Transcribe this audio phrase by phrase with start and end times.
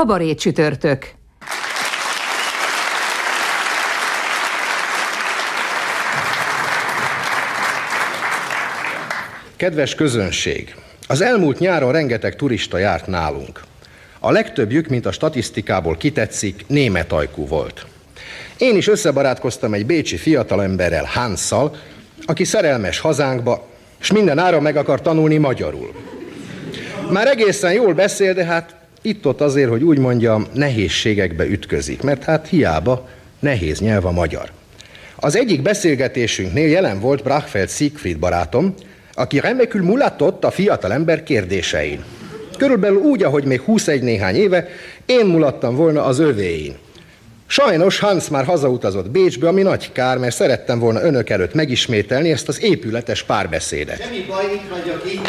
[0.00, 1.06] Kabaré csütörtök.
[9.56, 10.74] Kedves közönség!
[11.06, 13.60] Az elmúlt nyáron rengeteg turista járt nálunk.
[14.18, 17.86] A legtöbbjük, mint a statisztikából kitetszik, német ajkú volt.
[18.58, 21.76] Én is összebarátkoztam egy bécsi fiatalemberrel, Hansszal,
[22.26, 23.68] aki szerelmes hazánkba,
[24.00, 25.94] és minden ára meg akar tanulni magyarul.
[27.10, 32.48] Már egészen jól beszél, de hát itt-ott azért, hogy úgy mondjam, nehézségekbe ütközik, mert hát
[32.48, 34.50] hiába nehéz nyelv a magyar.
[35.16, 38.74] Az egyik beszélgetésünknél jelen volt Brachfeld Siegfried barátom,
[39.14, 42.04] aki remekül mulatott a fiatalember kérdésein.
[42.58, 44.68] Körülbelül úgy, ahogy még 21 néhány éve,
[45.06, 46.76] én mulattam volna az övéin.
[47.46, 52.48] Sajnos Hans már hazautazott Bécsbe, ami nagy kár, mert szerettem volna önök előtt megismételni ezt
[52.48, 54.02] az épületes párbeszédet.
[54.02, 55.20] Semmi baj, itt vagyok, így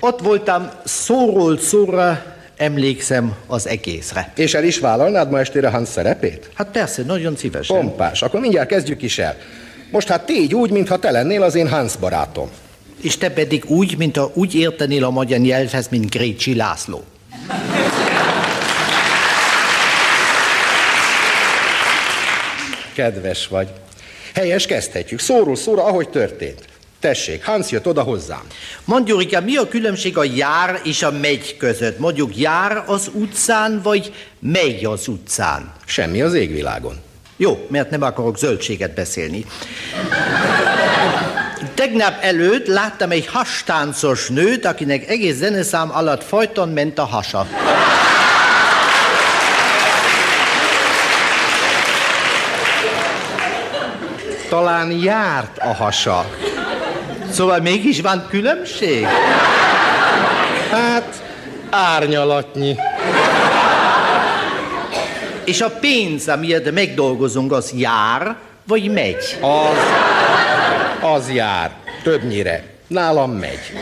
[0.00, 2.22] Ott voltam szóról szóra,
[2.56, 4.32] emlékszem az egészre.
[4.36, 6.50] És el is vállalnád ma estére Hans szerepét?
[6.54, 7.76] Hát persze, nagyon szívesen.
[7.76, 9.36] Pompás, akkor mindjárt kezdjük is el.
[9.90, 12.50] Most hát tégy úgy, mintha te lennél az én Hans barátom.
[13.02, 17.04] És te pedig úgy, mint a úgy értenél a magyar nyelvhez, mint Grécsi László.
[22.94, 23.68] Kedves vagy.
[24.34, 25.20] Helyes, kezdhetjük.
[25.20, 26.64] Szóról szóra, ahogy történt.
[27.00, 28.42] Tessék, Hans jött oda hozzám.
[28.84, 31.98] Mondjuk, mi a különbség a jár és a megy között?
[31.98, 35.72] Mondjuk jár az utcán, vagy megy az utcán?
[35.84, 37.00] Semmi az égvilágon.
[37.36, 39.44] Jó, mert nem akarok zöldséget beszélni.
[41.74, 47.46] Tegnap előtt láttam egy hastáncos nőt, akinek egész zeneszám alatt folyton ment a hasa.
[54.48, 56.49] Talán járt a hasa.
[57.30, 59.04] Szóval mégis van különbség?
[60.70, 61.22] Hát,
[61.70, 62.76] árnyalatnyi.
[65.44, 68.36] És a pénz, amiért megdolgozunk, az jár,
[68.66, 69.38] vagy megy?
[69.40, 69.78] Az,
[71.00, 71.70] az jár.
[72.02, 72.64] Többnyire.
[72.86, 73.72] Nálam megy.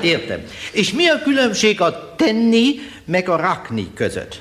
[0.00, 0.40] Értem.
[0.72, 4.40] És mi a különbség a tenni meg a rakni között?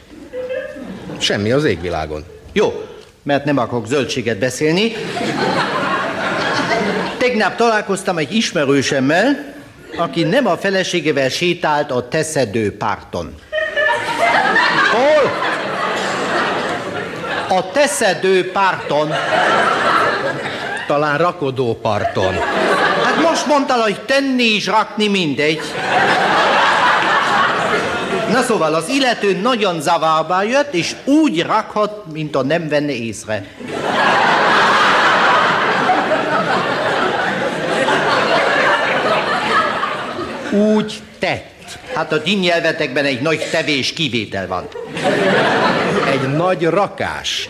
[1.17, 2.23] Semmi az égvilágon.
[2.53, 2.83] Jó,
[3.23, 4.91] mert nem akarok zöldséget beszélni.
[7.27, 9.53] Tegnap találkoztam egy ismerősemmel,
[9.97, 13.35] aki nem a feleségével sétált a teszedő párton.
[14.91, 15.31] Hol?
[17.57, 19.13] A teszedő párton.
[20.87, 22.33] Talán rakodó parton.
[23.03, 25.61] Hát most mondtál, hogy tenni és rakni mindegy.
[28.31, 33.45] Na szóval az illető nagyon zavarba jött, és úgy rakhat, mint a nem venne észre.
[40.57, 41.79] Úgy tett.
[41.93, 44.67] Hát a ti nyelvetekben egy nagy tevés kivétel van.
[46.11, 47.49] Egy nagy rakás.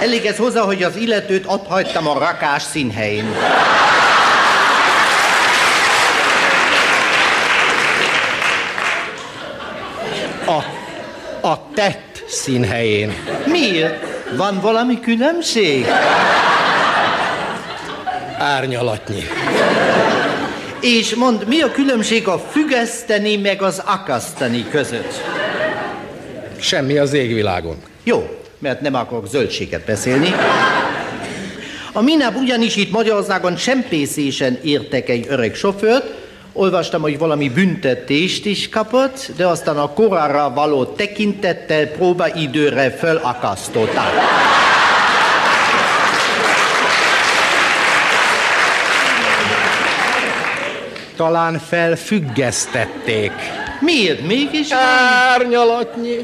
[0.00, 3.26] Elég ez hozzá, hogy az illetőt ott hagytam a rakás színhelyén.
[10.46, 10.62] A,
[11.48, 13.14] a tett színhelyén.
[13.46, 14.04] Miért?
[14.36, 15.86] Van valami különbség?
[18.38, 19.22] Árnyalatnyi.
[20.80, 25.12] És mond, mi a különbség a függeszteni meg az akasztani között?
[26.60, 27.76] Semmi az égvilágon.
[28.02, 30.34] Jó, mert nem akarok zöldséget beszélni.
[31.92, 36.04] A minap ugyanis itt Magyarországon csempészésen értek egy öreg sofőrt,
[36.52, 44.12] olvastam, hogy valami büntetést is kapott, de aztán a korára való tekintettel próbaidőre fölakasztották.
[51.16, 53.32] Talán felfüggesztették.
[53.80, 54.68] Miért mégis?
[55.32, 56.16] Árnyalatnyi.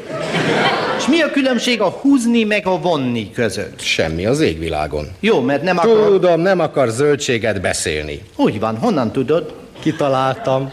[0.99, 3.81] És mi a különbség a húzni meg a vonni között?
[3.81, 5.07] Semmi az égvilágon.
[5.21, 6.07] Jó, mert nem akar...
[6.07, 8.23] Tudom, nem akar zöldséget beszélni.
[8.37, 9.55] Úgy van, honnan tudod?
[9.83, 10.73] Kitaláltam.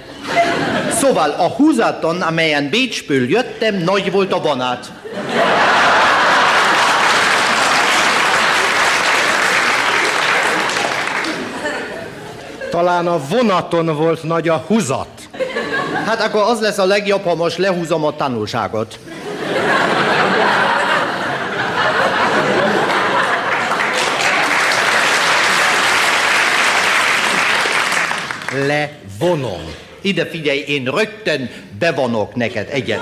[0.92, 4.92] Szóval a húzaton, amelyen Bécsből jöttem, nagy volt a vonat.
[12.78, 15.30] Talán a vonaton volt nagy a húzat.
[16.06, 19.00] Hát akkor az lesz a legjobb, ha most lehúzom a tanulságot.
[28.52, 29.74] Levonom.
[30.02, 33.02] Ide figyelj, én rögtön bevonok neked egyet.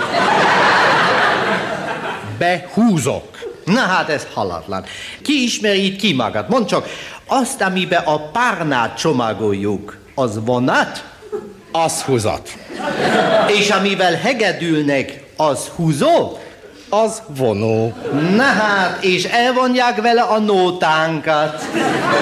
[2.38, 3.55] Behúzok.
[3.66, 4.86] Na hát ez halatlan.
[5.22, 6.50] Ki ismeri itt ki magad?
[6.50, 6.88] Mondd csak,
[7.26, 11.04] azt, amiben a párnát csomagoljuk, az vonat?
[11.72, 12.50] Az húzat.
[13.48, 16.38] És amivel hegedülnek, az húzó?
[16.90, 17.94] Az vonó.
[18.36, 21.66] Na hát, és elvonják vele a nótánkat.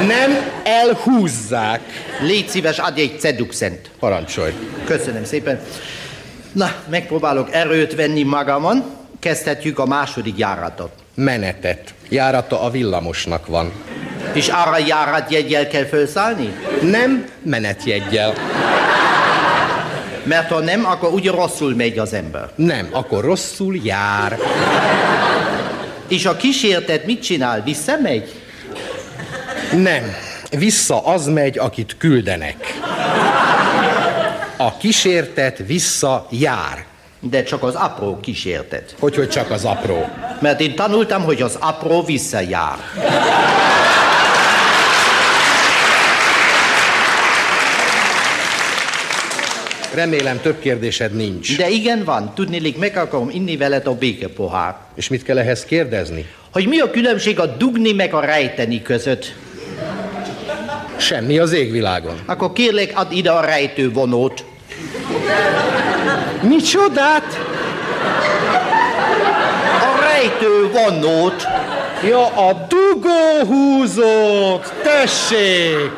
[0.07, 1.81] Nem elhúzzák.
[2.21, 3.89] Légy szíves, adj egy ceduxent.
[3.99, 4.53] Parancsolj.
[4.85, 5.61] Köszönöm szépen.
[6.51, 8.83] Na, megpróbálok erőt venni magamon.
[9.19, 11.02] Kezdhetjük a második járatot.
[11.15, 11.93] Menetet.
[12.09, 13.71] Járata a villamosnak van.
[14.33, 16.53] És arra járatjegyel kell felszállni?
[16.81, 18.33] Nem menetjeggyel.
[20.23, 22.49] Mert ha nem, akkor ugye rosszul megy az ember.
[22.55, 24.37] Nem, akkor rosszul jár.
[26.07, 27.61] És a kísértet mit csinál?
[27.63, 28.41] Visszamegy?
[29.71, 30.15] Nem.
[30.49, 32.79] Vissza az megy, akit küldenek.
[34.57, 36.85] A kísértet vissza jár.
[37.29, 38.95] De csak az apró kísértet.
[38.99, 40.09] Hogy, hogy csak az apró.
[40.39, 42.77] Mert én tanultam, hogy az apró visszajár.
[49.93, 51.57] Remélem több kérdésed nincs.
[51.57, 54.75] De igen van, tudnélik, meg akarom inni veled a békepohár.
[54.95, 56.25] És mit kell ehhez kérdezni?
[56.51, 59.35] Hogy mi a különbség a dugni meg a rejteni között?
[60.97, 62.15] Semmi az égvilágon.
[62.25, 64.45] Akkor kérlek, add ide a rejtővonót.
[66.41, 67.39] Micsodát?
[69.81, 71.47] A rejtővonót.
[72.03, 74.03] Ja, a dugóhúzót!
[74.83, 75.91] Tessék!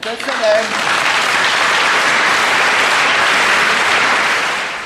[0.00, 0.64] Köszönöm.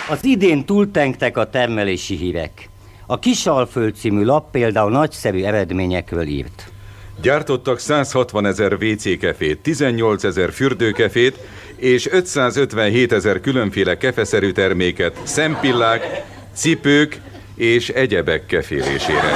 [0.08, 2.68] Az idén túltengtek a termelési hírek.
[3.06, 6.72] A Kisalföld című lap például nagyszerű eredményekről írt.
[7.22, 11.38] Gyártottak 160 ezer WC kefét, 18 ezer fürdőkefét
[11.76, 16.24] és 557 ezer különféle kefeszerű terméket, szempillák,
[16.54, 17.20] cipők
[17.54, 19.32] és egyebek kefélésére.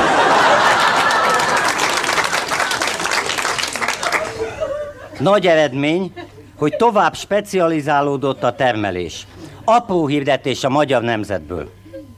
[5.19, 6.13] Nagy eredmény,
[6.57, 9.27] hogy tovább specializálódott a termelés.
[9.65, 11.71] Apró hirdetés a magyar nemzetből.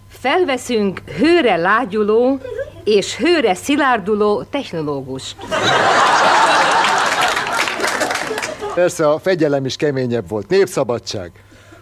[0.08, 2.40] Felveszünk hőre lágyuló
[2.90, 5.36] és hőre szilárduló technológust.
[8.74, 10.48] Persze a fegyelem is keményebb volt.
[10.48, 11.30] Népszabadság.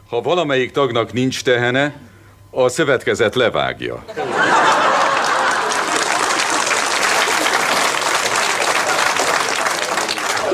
[0.09, 1.95] Ha valamelyik tagnak nincs tehene,
[2.51, 4.05] a szövetkezet levágja.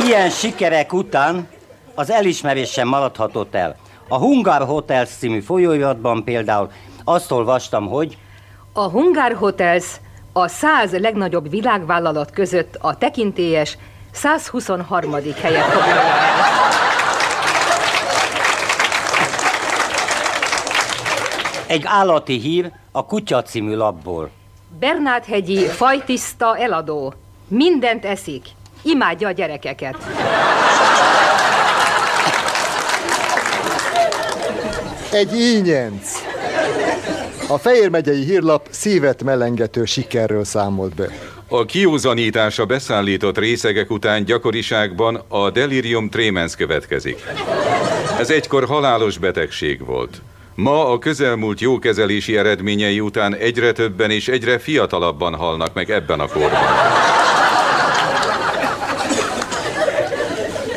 [0.05, 1.49] Ilyen sikerek után
[1.95, 3.77] az elismerés sem maradhatott el.
[4.09, 6.71] A Hungar Hotels című folyóiratban például
[7.05, 8.19] azt olvastam, hogy
[8.73, 9.85] A Hungar Hotels
[10.37, 13.79] a 100 legnagyobb világvállalat között a tekintélyes
[14.13, 15.13] 123.
[15.41, 16.45] helyet foglalja el.
[21.67, 24.31] egy állati hír a Kutya című lapból.
[24.79, 27.15] Bernát-hegyi fajtiszta eladó.
[27.49, 28.47] Mindent eszik.
[28.83, 29.97] Imádja a gyerekeket.
[35.13, 36.34] Egy ínyenc.
[37.49, 41.09] A Fejér megyei hírlap szívet melengető sikerről számolt be.
[41.49, 47.23] A kiúzanítása beszállított részegek után gyakoriságban a delirium tremens következik.
[48.19, 50.23] Ez egykor halálos betegség volt.
[50.55, 56.21] Ma a közelmúlt jó kezelési eredményei után egyre többen és egyre fiatalabban halnak meg ebben
[56.21, 56.63] a korban.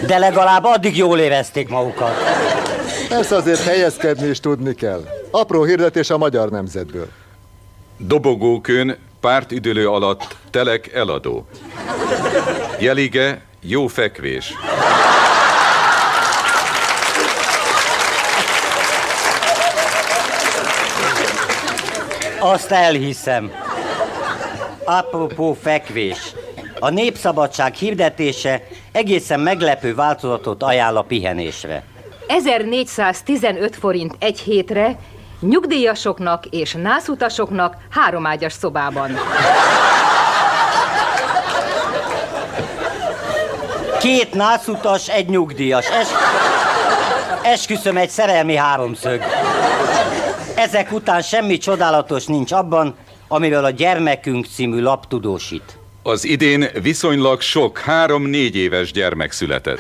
[0.08, 2.14] De legalább addig jól érezték magukat.
[3.10, 5.17] Persze azért helyezkedni is tudni kell.
[5.38, 7.08] Apró hirdetés a magyar nemzetből.
[7.98, 11.48] Dobogókön pártüdülő alatt telek eladó.
[12.80, 14.54] Jelige jó fekvés.
[22.40, 23.52] Azt elhiszem.
[24.84, 26.36] Apropó fekvés.
[26.80, 31.84] A népszabadság hirdetése egészen meglepő változatot ajánl a pihenésre.
[32.28, 34.98] 1415 forint egy hétre,
[35.40, 39.20] nyugdíjasoknak és nászutasoknak háromágyas szobában.
[44.00, 45.90] Két nászutas, egy nyugdíjas.
[45.90, 46.08] Es...
[47.44, 49.22] Esküszöm egy szerelmi háromszög.
[50.56, 52.96] Ezek után semmi csodálatos nincs abban,
[53.28, 55.78] amiről a Gyermekünk című lap tudósít.
[56.04, 59.80] Az idén viszonylag sok három-négy éves gyermek született.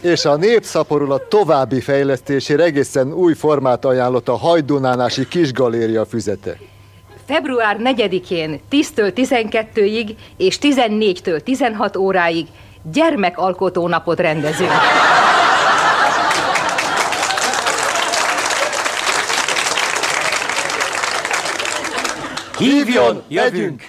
[0.00, 6.56] És a népszaporulat további fejlesztésére egészen új formát ajánlott a Hajdunánási Kisgaléria füzete.
[7.26, 12.46] Február 4-én 10-től 12-ig és 14-től 16 óráig
[12.92, 14.70] gyermekalkotó napot rendezünk.
[22.58, 23.82] Hívjon, jövünk!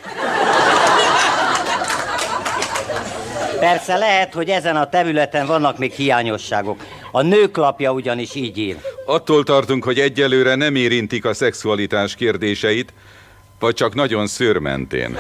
[3.62, 6.86] Persze lehet, hogy ezen a területen vannak még hiányosságok.
[7.12, 8.78] A nőklapja ugyanis így ír.
[9.06, 12.94] Attól tartunk, hogy egyelőre nem érintik a szexualitás kérdéseit,
[13.60, 15.18] vagy csak nagyon szőrmentén.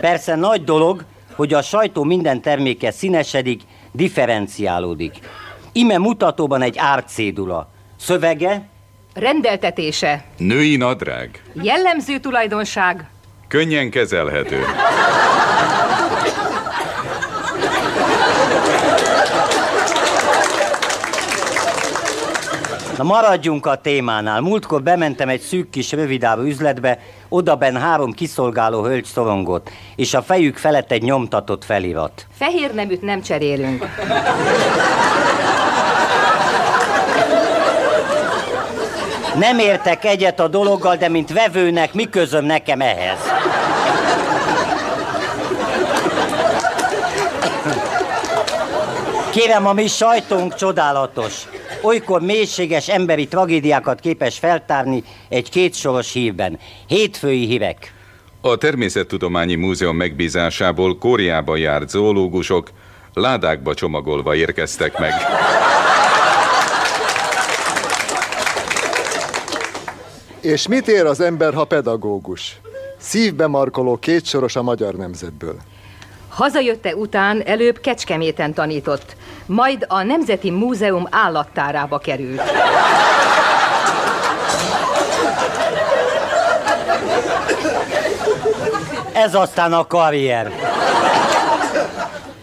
[0.00, 3.60] Persze nagy dolog, hogy a sajtó minden terméke színesedik,
[3.92, 5.18] differenciálódik.
[5.72, 7.70] Ime mutatóban egy árcédula.
[7.98, 8.62] Szövege?
[9.14, 10.24] Rendeltetése.
[10.36, 11.42] Női nadrág.
[11.62, 13.10] Jellemző tulajdonság.
[13.52, 14.64] Könnyen kezelhető.
[22.96, 24.40] Na maradjunk a témánál.
[24.40, 30.56] Múltkor bementem egy szűk kis rövidáru üzletbe, odaben három kiszolgáló hölgy szorongott, és a fejük
[30.56, 32.26] felett egy nyomtatott felirat.
[32.38, 33.86] Fehér neműt nem cserélünk.
[39.38, 43.41] Nem értek egyet a dologgal, de mint vevőnek mi közöm nekem ehhez?
[49.32, 51.48] Kérem, a mi sajtónk csodálatos.
[51.82, 56.58] Olykor mélységes emberi tragédiákat képes feltárni egy kétsoros hírben.
[56.86, 57.94] Hétfői hírek.
[58.40, 62.70] A Természettudományi Múzeum megbízásából Kóriába járt zoológusok
[63.14, 65.12] ládákba csomagolva érkeztek meg.
[70.40, 72.60] És mit ér az ember, ha pedagógus?
[72.98, 75.56] Szívbe markoló kétsoros a magyar nemzetből.
[76.28, 82.42] Hazajötte után előbb Kecskeméten tanított, majd a Nemzeti Múzeum állattárába került.
[89.12, 90.52] Ez aztán a karrier.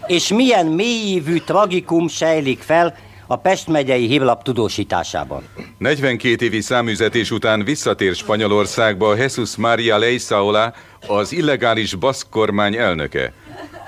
[0.06, 5.42] És milyen mélyívű tragikum sejlik fel a Pest megyei hívlap tudósításában.
[5.78, 10.72] 42 évi számüzetés után visszatér Spanyolországba Jesus Maria Leisaola,
[11.06, 13.32] az illegális baszk kormány elnöke.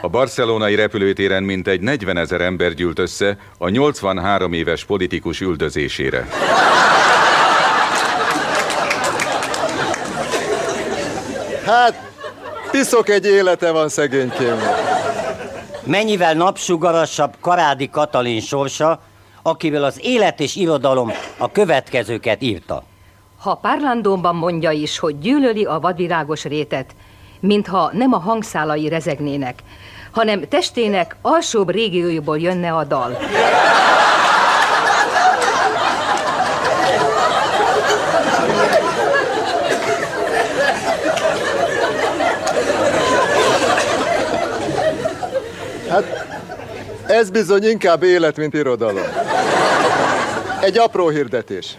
[0.05, 6.29] A barcelonai repülőtéren mintegy 40 ezer ember gyűlt össze a 83 éves politikus üldözésére.
[11.65, 12.11] Hát,
[12.71, 14.75] piszok egy élete van szegénykémnek.
[15.85, 19.01] Mennyivel napsugarasabb Karádi Katalin sorsa,
[19.43, 22.83] akivel az élet és irodalom a következőket írta.
[23.39, 26.95] Ha Párlandóban mondja is, hogy gyűlöli a vadvirágos rétet,
[27.41, 29.63] mintha nem a hangszálai rezegnének,
[30.13, 33.19] hanem testének alsóbb régióiból jönne a dal.
[45.89, 46.27] Hát,
[47.07, 49.07] ez bizony inkább élet, mint irodalom.
[50.61, 51.77] Egy apró hirdetés.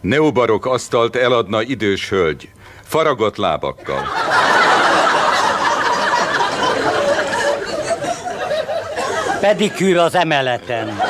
[0.00, 2.48] Neobarok asztalt eladna idős hölgy,
[2.82, 4.02] faragott lábakkal.
[9.44, 11.00] Pedikűr az emeleten.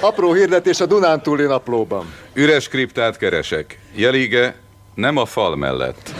[0.00, 2.14] Apró hirdetés a Dunántúli naplóban.
[2.32, 3.78] Üres kriptát keresek.
[3.94, 4.54] Jelige
[4.94, 6.10] nem a fal mellett.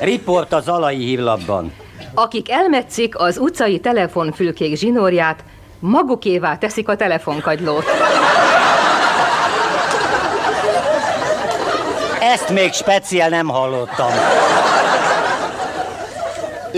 [0.00, 1.72] Riport az alai hívlapban.
[2.14, 5.44] Akik elmetszik az utcai telefonfülkék zsinórját,
[5.78, 7.84] magukévá teszik a telefonkagylót.
[12.20, 14.10] Ezt még speciál nem hallottam.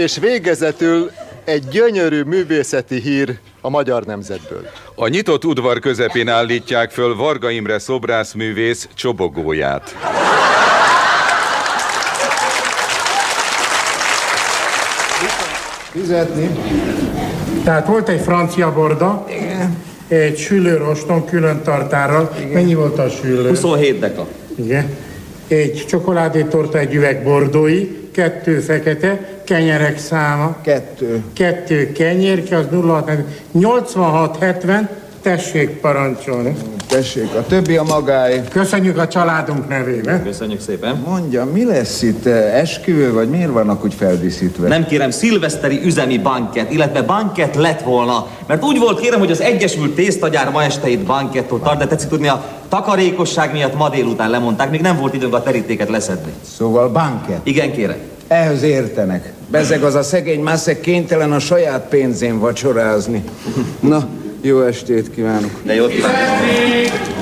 [0.01, 1.11] És végezetül
[1.45, 4.67] egy gyönyörű művészeti hír a magyar nemzetből.
[4.95, 9.97] A nyitott udvar közepén állítják föl Varga Imre szobrászművész csobogóját.
[15.91, 16.51] Fizetni.
[17.65, 19.77] Tehát volt egy francia borda, Igen.
[20.09, 22.35] egy sülőroston külön tartárral.
[22.39, 22.49] Igen.
[22.49, 23.49] Mennyi volt a sülő?
[23.49, 24.27] 27 deka.
[24.55, 24.97] Igen.
[25.49, 30.57] Egy csokoládétorta, egy üveg bordói, kettő fekete, kenyerek száma.
[30.63, 31.23] Kettő.
[31.33, 32.67] Kettő kenyér, ki az
[33.53, 34.89] 8670,
[35.23, 36.57] tessék parancsolni.
[36.89, 38.41] Tessék, a többi a magáé.
[38.51, 40.23] Köszönjük a családunk nevében.
[40.23, 41.03] Köszönjük szépen.
[41.07, 42.27] Mondja, mi lesz itt?
[42.27, 44.69] Esküvő, vagy miért vannak úgy feldíszítve?
[44.69, 48.27] Nem kérem, szilveszteri üzemi banket, illetve banket lett volna.
[48.47, 52.09] Mert úgy volt kérem, hogy az Egyesült Tésztagyár ma este itt bankettot tart, de tetszik
[52.09, 56.33] tudni, a Takarékosság miatt ma délután lemondták, még nem volt időnk a terítéket leszedni.
[56.57, 57.41] Szóval banket.
[57.43, 57.97] Igen, kérem.
[58.29, 59.33] Ehhez értenek.
[59.49, 63.25] Bezeg az a szegény mászek kénytelen a saját pénzén vacsorázni.
[63.81, 64.07] Na,
[64.41, 65.51] jó estét kívánok.
[65.63, 66.17] De jót kívánok.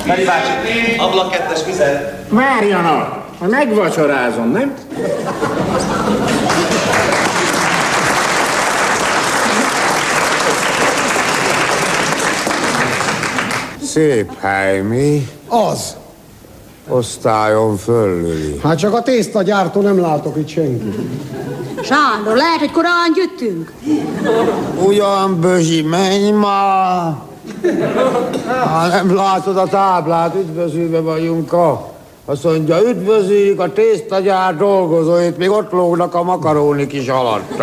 [0.06, 0.50] Feri bácsi,
[0.98, 2.24] ablak kettes vizet.
[2.28, 3.26] Várjanak!
[3.46, 4.74] Megvacsorázom, nem?
[13.88, 15.28] Szép hely, mi?
[15.49, 15.97] Az.
[16.88, 18.61] Osztályon fölüli.
[18.62, 21.09] Hát csak a tésztagyártó nem látok itt senki.
[21.83, 23.73] Sándor, lehet, hogy korán jöttünk?
[24.85, 27.14] Ugyan, Bözsi, menj már!
[28.64, 31.92] Ha nem látod a táblát, üdvözülve vagyunk a...
[32.25, 37.57] Azt mondja, üdvözüljük a tésztagyár dolgozóit, még ott lógnak a makarónik is alatt.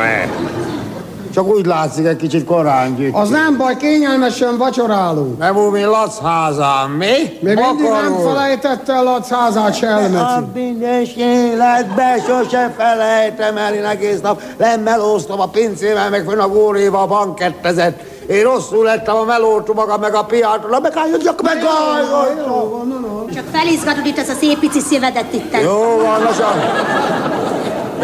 [1.35, 3.17] Csak úgy látszik, egy kicsit korán gyűjtünk.
[3.17, 5.37] Az nem baj, kényelmesen vacsorálunk.
[5.37, 7.05] Nem úgy, mint Lac házán, mi?
[7.39, 10.23] Még mindig nem felejtette el a házát se A elmeci.
[10.53, 17.01] mindenes életbe sose felejtem el, én egész nap lemelóztam a pincével, meg fönn a góréba
[17.01, 17.99] a bankettezett.
[18.27, 21.57] Én rosszul lettem a melótú maga, meg a piától, meg álljak meg
[21.93, 23.29] álljon.
[23.33, 25.61] Csak felizgatod itt ez a szép pici szívedet itt.
[25.61, 26.53] Jó van, lassan.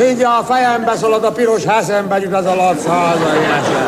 [0.08, 3.88] Mindjárt a fejembe szalad a piros heszembe jut ez a Lac háza, ilyesen.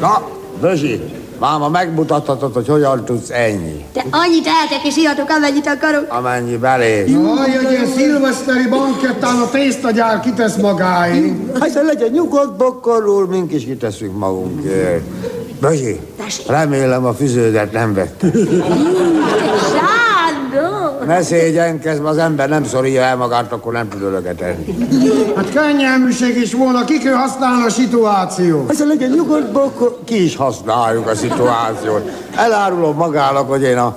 [0.00, 0.28] Na,
[0.60, 1.00] Bözsi,
[1.38, 3.84] máma megmutathatod, hogy hogyan tudsz ennyi.
[3.92, 6.06] Te annyit eltek és ihatok, amennyit akarok.
[6.08, 7.04] Amennyi belé.
[7.08, 11.34] Jaj, egy ilyen szilveszteri bankettán a tésztagyár kitesz magáig.
[11.60, 15.02] Hát legyen nyugodt, bokkorul, mink is kiteszünk magunkért.
[15.60, 16.00] Bözsi,
[16.46, 18.34] remélem a füződet nem vetted.
[21.06, 24.76] Ne szégyenkezz, az ember nem szorítja el magát, akkor nem tud ölöget enni.
[25.36, 28.68] Hát könnyelműség is volna, ki kell használni a szituációt.
[28.68, 32.10] Hát legyen nyugodt, bokkor, ki is használjuk a szituációt.
[32.36, 33.96] Elárulom magának, hogy én a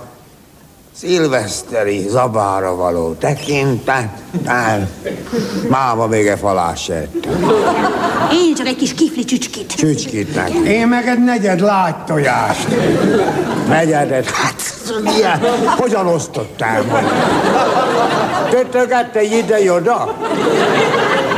[0.99, 4.89] szilveszteri zabára való tekintettel
[5.69, 7.51] máma még egy falás se ettem.
[8.31, 9.73] Én csak egy kis kifli csücskit.
[9.73, 10.63] Csücskit neki.
[10.63, 12.67] Én meg egy negyed lágy tojást.
[13.67, 14.61] Negyedet, hát
[15.03, 15.39] milyen,
[15.77, 17.05] hogyan osztottál majd?
[18.49, 20.17] Tötögette ide-oda?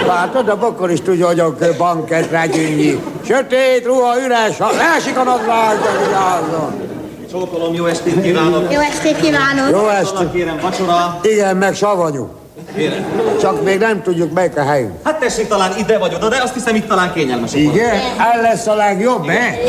[0.08, 3.04] Látod, a bokor is tudja, hogy a banketre gyűnyi.
[3.26, 6.91] Sötét ruha, üres, ha leesik a nadrág, de vigyázzon.
[7.32, 8.74] Csókolom, jó estét kívánok.
[8.74, 9.70] Jó estét kívánok!
[9.72, 10.32] Jó estét.
[10.32, 11.20] kérem, vacsora.
[11.22, 12.30] Igen, meg savanyú.
[12.76, 13.06] Kérem.
[13.42, 14.92] Csak még nem tudjuk, melyik a helyünk.
[15.04, 17.60] Hát tessék talán ide vagy oda, de azt hiszem itt talán kényelmesebb.
[17.60, 17.96] Igen?
[18.34, 19.60] El lesz a legjobb, eh?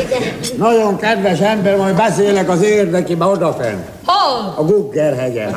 [0.57, 3.87] Nagyon kedves ember, majd beszélek az érdekibe odafent.
[4.05, 4.55] Hol?
[4.57, 5.55] A Guggerhegyen.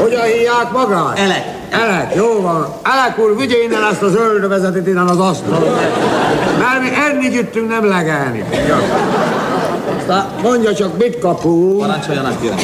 [0.00, 1.18] Hogyan hívják magát?
[1.18, 1.44] Elek.
[1.70, 2.74] Elek, jó van.
[2.82, 5.62] Elek úr, vigye innen ezt az öldövezetet innen az asztalon.
[6.58, 8.44] Mert mi enni gyűjtünk, nem legelni.
[10.02, 11.78] Aztán mondja csak, mit kapunk.
[11.78, 12.56] Parancsoljanak, kérem.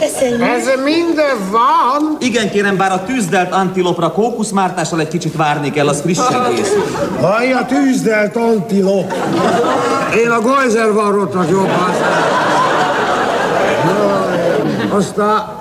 [0.00, 0.42] Köszönjük.
[0.42, 2.16] Ez minden van?
[2.20, 6.84] Igen, kérem, bár a tűzdelt antilopra kókuszmártással egy kicsit várni kell, az frissen készül.
[7.20, 9.12] Haj, a tűzdelt antilop.
[10.24, 11.94] Én a Gojzer varrottak jobban.
[14.90, 15.52] Aztán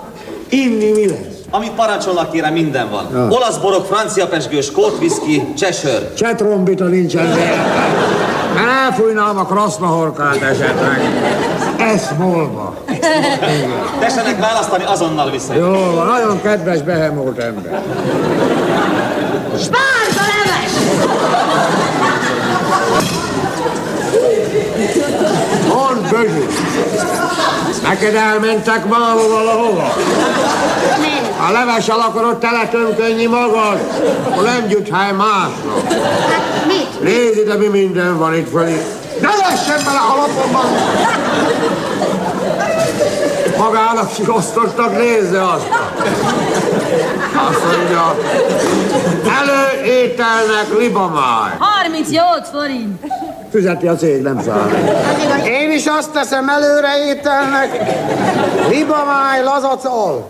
[0.49, 1.17] inni mi lesz?
[1.49, 3.07] Amit parancsolnak, kérem, minden van.
[3.13, 3.27] Ja.
[3.29, 6.13] Olasz borok, francia pesgő, skót whisky, csesör.
[6.13, 7.27] Csetrombita nincsen
[8.63, 11.01] Mert elfújnám a krasznahorkát esetleg.
[11.77, 12.75] Eszmolva.
[13.99, 15.65] Tessenek választani, azonnal visszajön.
[15.65, 17.81] Jó van, nagyon kedves behemót ember.
[19.57, 20.71] Spárga leves!
[25.93, 26.47] Mondd, Bözsi!
[27.83, 29.93] Neked elmentek máma valahova?
[31.37, 33.79] Ha levessel akarod teletömkönni magad,
[34.29, 35.91] akkor nem gyűjt hely másnak.
[36.31, 37.01] Hát mit?
[37.01, 38.81] Nézd ide, mi minden van itt fölé.
[39.21, 40.65] Ne lessen bele a lapomban!
[43.57, 45.67] Magának is osztottak, nézze azt.
[47.49, 48.15] Azt mondja,
[49.39, 51.51] előételnek libamáj.
[51.59, 53.01] 38 forint.
[53.53, 54.69] Fizeti a cég, nem száll.
[55.45, 57.69] Én is azt teszem előre ételnek.
[58.69, 60.29] Libamáj, lazacal.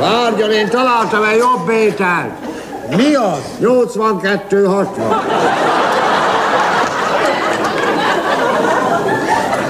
[0.00, 2.30] Várjon, én találtam egy jobb ételt.
[2.96, 3.38] Mi az?
[3.60, 4.86] 82-60.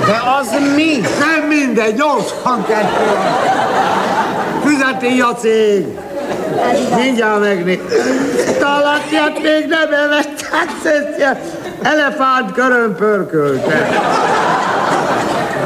[0.07, 1.01] De az mi?
[1.18, 2.77] Nem mindegy, 82.
[4.64, 5.99] Fizeti a cég.
[6.97, 7.81] Mindjárt megné.
[8.59, 11.40] Talatját még nem evett, hát szeszje.
[11.83, 13.88] Elefánt körön pörkölte.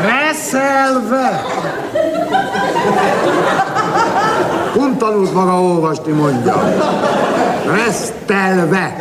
[0.03, 1.45] Reszelve.
[4.75, 6.75] Hun tanult maga olvasni, mondja.
[7.67, 8.97] Resztelve.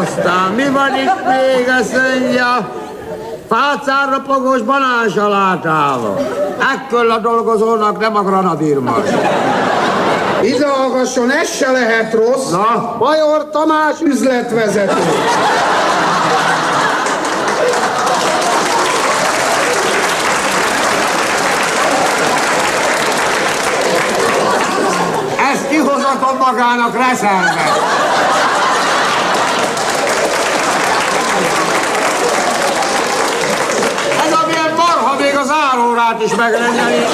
[0.00, 2.70] Aztán mi van itt még, azt mondja?
[3.48, 6.16] Fácárra pogos banánsalátával.
[6.58, 9.08] Ekkől a dolgozónak nem a granadírmas.
[10.42, 12.50] Ide hallgasson, ez se lehet rossz.
[12.50, 12.96] Na?
[12.98, 14.92] Major Tamás üzletvezető.
[25.52, 27.72] Ezt kihozatom magának reszelve.
[34.26, 34.74] Ez a milyen
[35.48, 37.04] marha még az árórát is megrendeli.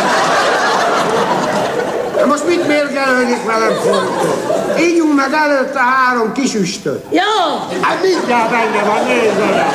[2.16, 4.32] De Most mit mérgelődik velem folyton?
[4.78, 7.04] Ígyunk meg előtte három kis üstöt.
[7.10, 7.58] Jó!
[7.80, 9.66] Hát mindjárt benne van, nézd meg.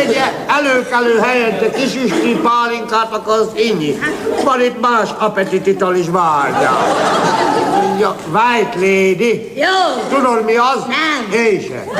[0.00, 3.98] Egy előkelő helyette kis üstű pálinkát akarsz inni.
[4.44, 6.78] Van itt más appetitital is várja.
[7.82, 9.52] Mondja, White Lady.
[9.54, 10.16] Jó!
[10.16, 10.84] Tudod mi az?
[10.86, 11.40] Nem.
[11.40, 11.90] Én sem.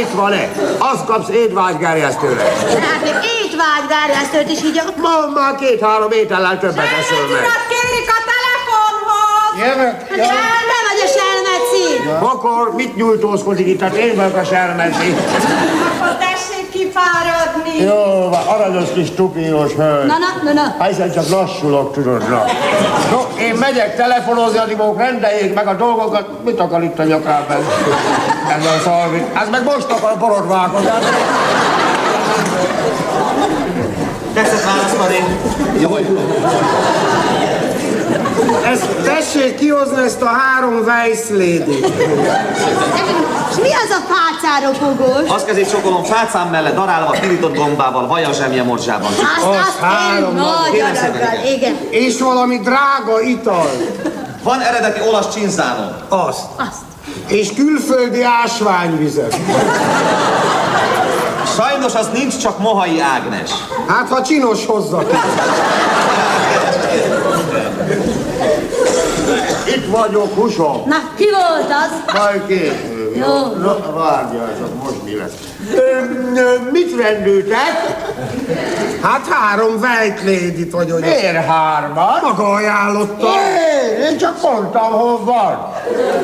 [0.00, 0.48] Itt van-e?
[0.78, 2.42] Azt kapsz étvágygerjesztőre.
[2.80, 5.00] Hát még étvágygerjesztőt is így a...
[5.00, 7.40] Ma már két-három étellel többet eszel meg.
[7.40, 9.52] Urat kérik a telefonhoz!
[9.58, 10.28] Jövök, Nem,
[10.70, 11.86] nem vagy a selmeci!
[12.32, 13.80] Akkor mit nyújtózkodik itt?
[13.80, 15.16] Hát én vagyok a sermezi.
[15.98, 17.82] Akkor tessék kifáradni!
[17.82, 20.06] Jó, van, aranyos kis tupiós hölgy.
[20.06, 20.74] Na, na, na, na.
[20.78, 22.44] Hát hiszen csak lassulok, tudod, na.
[23.10, 26.44] No, én megyek telefonozni, addig maguk rendeljék meg a dolgokat.
[26.44, 27.56] Mit akar itt a nyakában?
[28.56, 29.24] Ez a szalvi.
[29.42, 30.90] Ez meg most akar borodválkozni.
[34.36, 35.38] Tetszett választani?
[35.78, 35.96] Jó.
[38.72, 41.84] Ezt tessék kihozni ezt a három Weiss lady.
[43.50, 45.28] És mi az a fácáropogós?
[45.28, 49.06] Azt kezdét csokolom fácám mellett, darálva, pirított gombával, vaja zsemje morzsában.
[49.06, 51.76] Azt, Az azt három nagy adaggal, igen.
[51.90, 53.70] És valami drága ital.
[54.42, 55.90] Van eredeti olasz csinzánom.
[56.08, 56.44] Azt.
[56.56, 56.84] Azt.
[57.26, 59.36] És külföldi ásványvizet.
[61.56, 63.50] Sajnos az nincs, csak Mohai Ágnes.
[63.88, 65.16] Hát, ha csinos hozza ki.
[69.76, 70.82] Itt vagyok, húsom.
[70.86, 72.14] Na, ki volt az?
[72.14, 72.95] Majd két.
[73.18, 73.54] Jó.
[73.62, 75.32] Na, várjál, csak most mi lesz.
[75.74, 75.80] Ö,
[76.40, 77.96] ö, mit rendültek?
[79.02, 82.18] Hát három White lady vagy hogy Miért hárman?
[82.22, 83.26] Maga ajánlotta.
[83.26, 85.72] Én, én csak mondtam, hol van.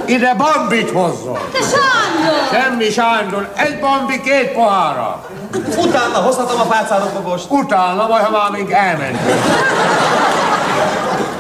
[0.07, 1.39] Ide bambit hozzon.
[1.53, 2.63] Te Sándor!
[2.63, 5.25] Semmi Sándor, egy bambi, két pohára.
[5.77, 7.47] Utána hozhatom a fácárokogost.
[7.49, 9.43] Utána, majd ha már még elmentünk.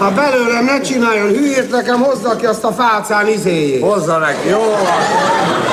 [0.03, 3.83] Ha belőlem ne csináljon hülyét, nekem hozza ki azt a fácán izéjét.
[3.83, 4.77] Hozza neki, jó.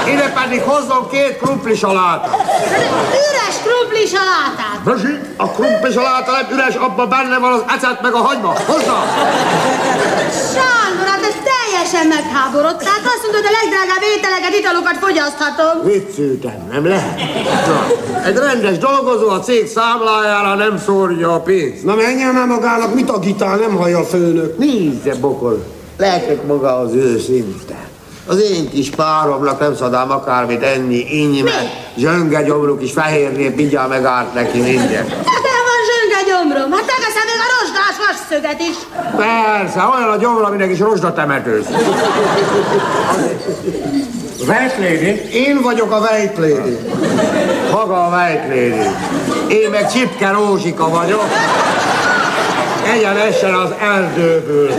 [0.08, 2.30] Ide pedig hozzon két krumpli salátát.
[3.12, 4.84] Üres krumpli salátát!
[4.84, 8.54] Bözsi, a krumpli saláta nem üres, abban benne van az ecet meg a hagyma.
[8.66, 9.04] Hozza!
[10.54, 11.19] Sándor,
[11.90, 13.00] teljesen megháborodtál.
[13.14, 15.76] Azt mondod, a legdrágább ételeket, italokat fogyaszthatom.
[15.84, 17.18] Vicceltem, nem lehet.
[17.68, 17.88] Na,
[18.26, 21.84] egy rendes dolgozó a cég számlájára nem szórja a pénzt.
[21.84, 24.58] Na menjen már magának, mit agitál, nem hallja a főnök.
[24.58, 25.66] Nézze, bokol,
[25.98, 27.88] lehetek maga az őszinte.
[28.26, 33.88] Az én kis páromnak nem szadám akármit enni, inni, mert zsönge gyomruk is fehérnél vigyál
[33.88, 35.10] meg át neki mindjárt.
[35.10, 36.72] Nekem van zsönge gyomrom.
[36.72, 37.19] Hát még a
[37.90, 38.76] rozsdás vasszöget is.
[39.16, 41.66] Persze, olyan a gyomra, aminek is rozsda temetőz.
[44.40, 45.30] White Lady?
[45.34, 46.78] Én vagyok a White lady.
[47.72, 48.90] Maga a White Lady.
[49.54, 51.24] Én meg Csipke Rózsika vagyok.
[52.94, 54.72] Egyenesen az erdőből.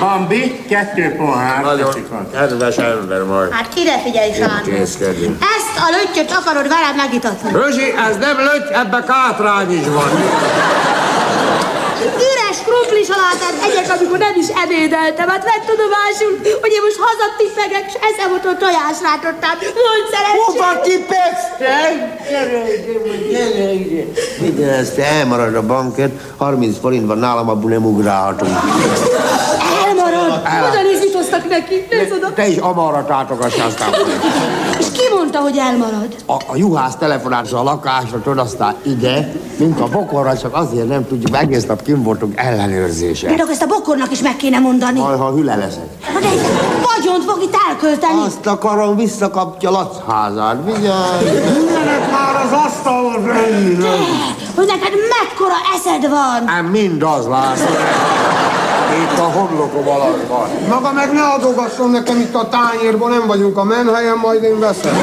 [0.00, 1.62] Bambi, kettő pohár.
[1.62, 1.90] Nagyon
[2.32, 3.52] kedves ember majd.
[3.52, 4.74] Hát kire figyelj, Sándor?
[4.74, 7.52] Ezt a löttyöt akarod veled megitatni.
[7.52, 10.10] Rözsi, ez nem löty, ebbe kátrány is van.
[12.28, 15.28] Üres krumpli salátát egyek, amikor nem is ebédeltem.
[15.32, 16.32] Hát vett tudomásul,
[16.62, 19.54] hogy én most hazatippegek, és eszem ott a tojásrátottál.
[19.84, 20.04] Mondj
[20.38, 20.88] Hova szerencsét!
[20.88, 21.92] tipegtek?
[22.30, 24.48] Gyere, gyere, gyere, gyere.
[24.50, 28.54] Igen, ezt elmarad a banket, 30 forint van nálam, abból nem ugrálhatunk.
[30.82, 31.86] Nézd, mit hoztak neki.
[31.90, 32.32] Nézd oda.
[32.32, 33.88] Te is amarra tátogass aztán.
[34.78, 36.14] És ki mondta, hogy elmarad?
[36.26, 41.06] A, a juhász telefonált a lakásra, tudod, aztán ide, mint a bokorra, csak azért nem
[41.06, 43.26] tudjuk, egész nap kim voltunk ellenőrzése.
[43.26, 45.00] Például ezt a bokornak is meg kéne mondani.
[45.00, 45.86] Majd, ha hüle leszek.
[46.00, 46.40] Hát egy
[46.96, 48.20] vagyont fog itt elkölteni.
[48.26, 50.56] Azt akarom, visszakapja Lac házát.
[50.64, 51.24] Vigyázz!
[51.56, 53.24] Mindenek már az asztalon
[53.80, 53.96] Te,
[54.54, 56.44] hogy neked mekkora eszed van.
[56.44, 57.78] Nem, mind az látod.
[58.94, 60.48] Itt a homlokom alatt van.
[60.68, 64.96] Maga meg ne adogasson nekem itt a tányérból, nem vagyunk a menhelyen, majd én veszem.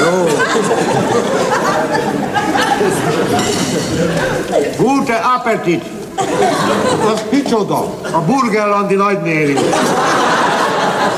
[0.00, 0.26] Jó.
[4.78, 5.84] Gute Appetit!
[7.12, 7.78] Az kicsoda?
[8.12, 9.58] A burgerlandi nagynéni.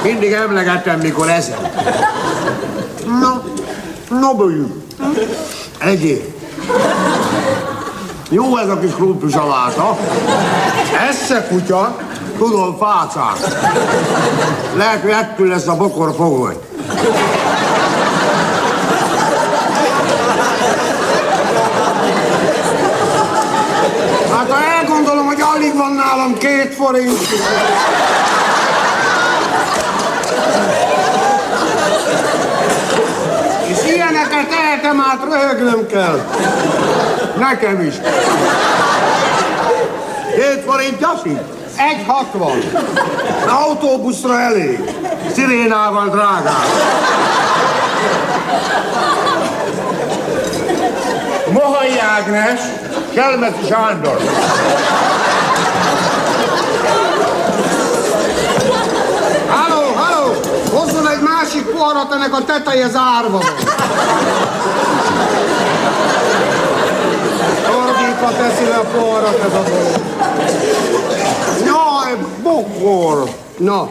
[0.02, 1.58] Mindig emlegettem, mikor eszem.
[3.20, 3.42] Na,
[4.20, 4.82] no bőjük.
[5.78, 6.34] Egyéb.
[8.30, 9.98] Jó ez a kis krumpli saláta.
[11.08, 11.96] Esze kutya,
[12.38, 13.36] tudom, fácák.
[14.76, 16.54] Lehet, hogy ettől lesz a bokor fogoly.
[24.32, 27.18] Hát ha elgondolom, hogy alig van nálam két forint.
[33.68, 36.20] És ilyeneket tehetem át, röhögnöm kell.
[37.38, 37.94] Nekem is.
[40.34, 41.38] Két forint Jasi?
[41.76, 42.58] Egy hatvan.
[43.48, 44.80] Autóbuszra elég.
[45.34, 46.64] Szirénával drágán.
[51.52, 52.60] Mohai Ágnes,
[53.14, 54.20] Kelmeti Sándor.
[59.48, 60.32] Halló, halló!
[60.72, 61.20] Hozzon egy
[61.56, 63.42] másik poharat, ennek a teteje zárva van.
[67.62, 70.00] Fordítva teszi le a poharat ez a dolog.
[71.64, 73.28] Jaj, bokor!
[73.58, 73.88] Na,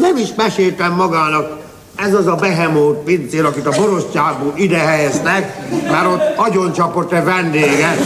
[0.00, 1.56] nem is meséltem magának,
[1.96, 7.96] ez az a behemót pincér, akit a borostyából ide helyeztek, mert ott agyoncsapott egy vendége.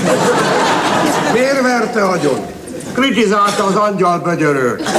[1.32, 2.46] Miért verte agyon?
[2.92, 4.90] Kritizálta az angyal bögyörőt.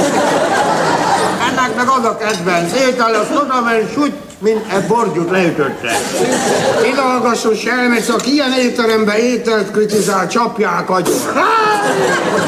[1.76, 5.90] Meg az a kedvenc étel, az oda ment süt, mint egy borgyút leütötte.
[6.92, 11.18] Idalgasson selmec, aki ilyen étteremben ételt kritizál, csapják agyon.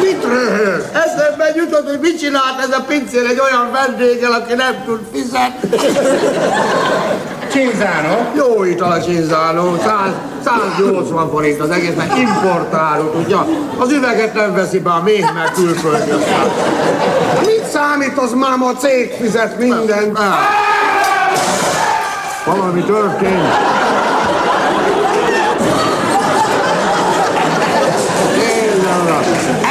[0.01, 0.85] Mit röhög?
[0.93, 5.77] Eszembe jutott, hogy mit csinált ez a pincér egy olyan vendéggel, aki nem tud fizetni.
[7.57, 8.16] Cinzano.
[8.35, 10.12] Jó ital a Cinzano, 100,
[10.45, 13.47] 180 forint az egész, mert importáló, tudja?
[13.79, 16.11] Az üveget nem veszi be a méh, mert külföldi.
[17.47, 20.19] Mit számít az máma, a cég fizet mindent?
[22.45, 23.53] Valami történt.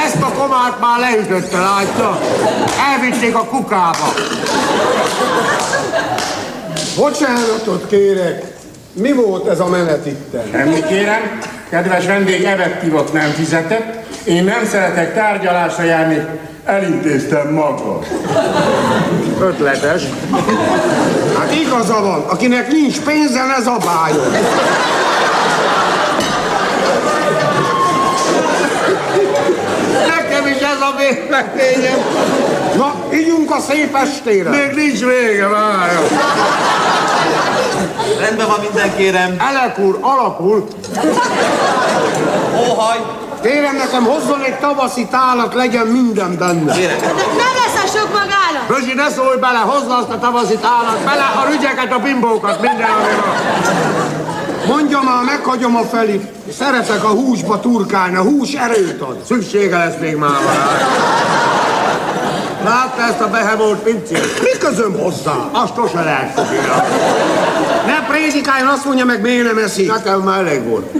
[0.05, 2.19] Ezt a komát már leütötte, látja?
[2.93, 4.13] Elvitték a kukába.
[6.95, 8.43] Bocsánatot kérek,
[8.93, 10.43] mi volt ez a menet itten?
[10.51, 16.25] Semmi kérem, kedves vendég evettívot nem fizetett, én nem szeretek tárgyalásra járni,
[16.65, 17.99] elintéztem magam.
[19.41, 20.01] Ötletes.
[21.37, 24.31] Hát igaza van, akinek nincs pénze, ne zabáljon.
[30.07, 31.99] Nekem is ez a véleményem.
[32.77, 34.49] Na, ígyunk a szép estére.
[34.49, 35.99] Még nincs vége, várja.
[38.19, 39.35] Rendben van minden, kérem.
[39.39, 40.67] Elek úr, alakul.
[42.69, 42.97] Óhaj.
[43.41, 46.73] Kérem nekem hozzon egy tavaszi tálat, legyen minden benne.
[46.73, 46.97] Kérem.
[46.99, 48.67] Lesz a sok magának.
[48.67, 52.89] Bözsi, ne szólj bele, hozd azt a tavaszi tálat, bele a rügyeket, a bimbókat, minden,
[52.89, 53.35] ami van.
[54.67, 56.31] Mondja már, meghagyom a felit.
[56.57, 59.17] Szeretek a húsba turkálni, a hús erőt ad.
[59.25, 60.31] Szüksége lesz még már.
[62.65, 64.41] Látta ezt a behemót pincét?
[64.41, 65.49] Mi közöm hozzá?
[65.51, 66.85] Azt sose lehet fogja.
[67.85, 69.91] Ne prédikáljon, azt mondja meg, miért nem eszik.
[69.91, 70.93] Nekem már elég volt.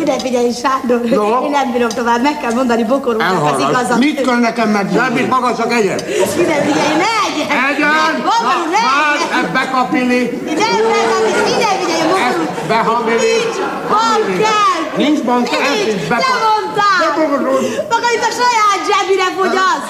[0.00, 1.00] Ide figyelj, Sándor.
[1.00, 1.44] No.
[1.44, 3.98] Én nem bírom tovább, meg kell mondani Bokorúnak az igazat.
[3.98, 4.88] Mit kell nekem meg?
[4.94, 5.98] Semmit, maga csak egyen.
[6.38, 7.48] Ide figyelj, ne egyen!
[7.70, 8.14] Egyen!
[8.22, 8.82] Bokorú, ne
[9.14, 9.44] egyen!
[9.44, 10.20] ebbe kapili.
[10.50, 12.44] Ide figyelj, ide figyelj, Bokorú!
[12.68, 13.16] Behamili.
[13.16, 13.56] Nincs
[13.88, 14.75] bankel!
[14.96, 16.08] Nincs ezt is Nincs!
[16.08, 17.00] beka- Te mondtál!
[17.16, 17.52] Bokorú.
[17.90, 19.88] Maga itt a saját zsebire fogyaszt!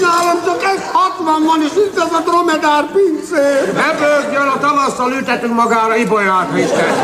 [0.00, 3.72] Nálam csak egy 60 van, és itt az a dromedár pincér.
[3.74, 6.94] Ne bőgjön, a tavasszal ütetünk magára Ibolyát, Isten.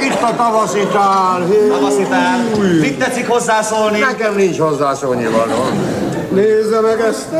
[0.00, 1.46] Itt a tavaszitál.
[1.68, 2.38] Tavaszitál.
[2.80, 3.98] Mit tetszik hozzászólni?
[3.98, 5.68] Nekem nincs hozzászólni való.
[6.30, 7.30] Nézze meg ezt,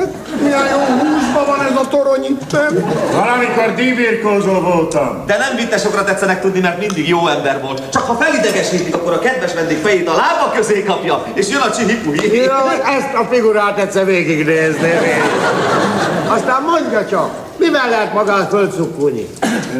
[0.42, 2.84] milyen jó húsban van ez a torony itten.
[3.12, 5.22] Valamikor díjbirkózó voltam.
[5.26, 7.82] De nem vittesokra tetszenek tudni, mert mindig jó ember volt.
[7.90, 11.70] Csak ha felidegesítik, akkor a kedves vendég fejét a lába közé kapja, és jön a
[11.70, 12.37] csihipuhi.
[12.37, 12.62] Ja,
[12.98, 14.92] ezt a figurát egyszer végignézni.
[16.28, 17.30] Aztán mondja csak,
[17.64, 19.27] mivel lehet magát fölcukkulni?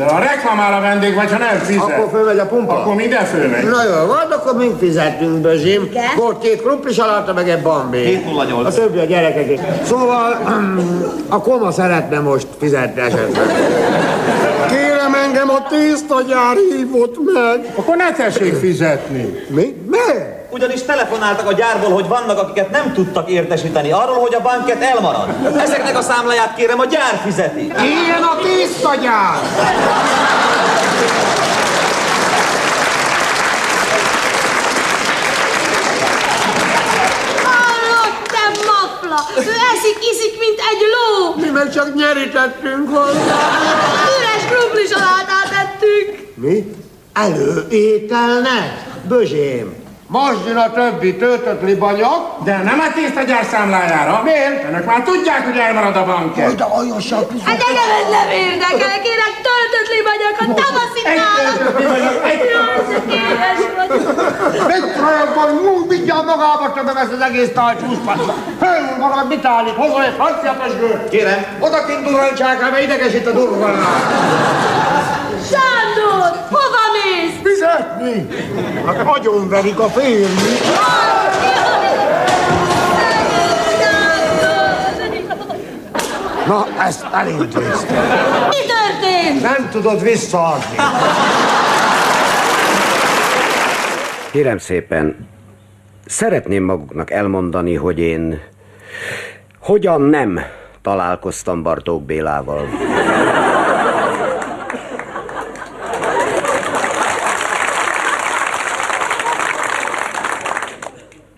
[0.09, 1.83] A reklamál a vendég, vagy ha nem fizet.
[1.83, 2.73] Akkor fölmegy a pumpa?
[2.81, 3.65] Akkor minden fölmegy.
[3.65, 5.91] Na jó, van, akkor mind fizetünk, Bözsim.
[6.17, 7.99] Volt két krumpli saláta, meg egy bambi.
[7.99, 8.67] 708.
[8.67, 9.61] A többi a gyerekek.
[9.85, 10.39] Szóval
[11.29, 13.47] a koma szeretne most fizetni esetleg.
[14.69, 17.73] Kérem engem, a tésztagyár hívott meg.
[17.75, 19.45] Akkor ne tessék fizetni.
[19.49, 19.77] Mi?
[19.91, 20.44] Miért?
[20.55, 25.29] ugyanis telefonáltak a gyárból, hogy vannak, akiket nem tudtak értesíteni arról, hogy a banket elmarad.
[25.59, 27.61] Ezeknek a számláját kérem, a gyár fizeti.
[27.61, 29.39] Ilyen a tiszta gyár!
[37.43, 39.21] Hallottam, Mafla!
[39.37, 41.35] Ő eszik, iszik, mint egy ló!
[41.43, 43.39] Mi meg csak nyerítettünk hozzá!
[44.19, 46.33] Üres krumplisalátát ettünk!
[46.35, 46.75] Mi?
[47.13, 48.85] Előételnek?
[49.09, 49.84] Bözsém!
[50.07, 52.21] Most jön a többi töltött libanyag.
[52.45, 54.21] De nem a tésztagyár számlájára.
[54.25, 54.65] Miért?
[54.69, 56.47] Önök már tudják, hogy elmarad a banket.
[56.47, 61.55] Hogy de aljasak, Hát engem ez nem érdekel, kérek töltött libanyag a tavaszi nálam.
[64.67, 68.33] Mit rajokban, nyúl, mindjárt magába többem ezt az egész tájcsúszpat.
[68.61, 69.75] Fölül magad, mit állít?
[69.75, 71.09] Hozol egy francia pesgőt.
[71.09, 71.45] Kérem.
[71.61, 74.01] Oda kint durrancsákra, mert idegesít a durvannál.
[75.55, 77.41] Sándor, hova mész?
[77.43, 78.29] Fizetni?
[78.87, 80.53] Hát agyonverik a férni.
[86.47, 88.05] Na, ezt elintéztem.
[88.49, 89.43] Mi történt?
[89.43, 90.77] Nem tudod visszaadni.
[94.31, 95.29] Kérem szépen,
[96.07, 98.41] szeretném maguknak elmondani, hogy én
[99.61, 100.41] hogyan nem
[100.83, 102.69] találkoztam Bartók Bélával.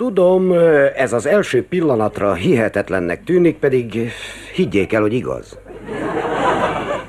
[0.07, 0.53] Tudom,
[0.97, 4.13] ez az első pillanatra hihetetlennek tűnik, pedig
[4.55, 5.59] higgyék el, hogy igaz.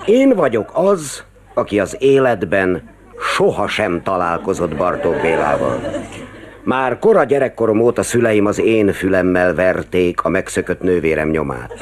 [0.06, 2.90] Én vagyok az, aki az életben
[3.36, 5.80] sohasem találkozott Bartók Bélával.
[6.64, 11.74] Már kora gyerekkorom óta szüleim az én fülemmel verték a megszökött nővérem nyomát.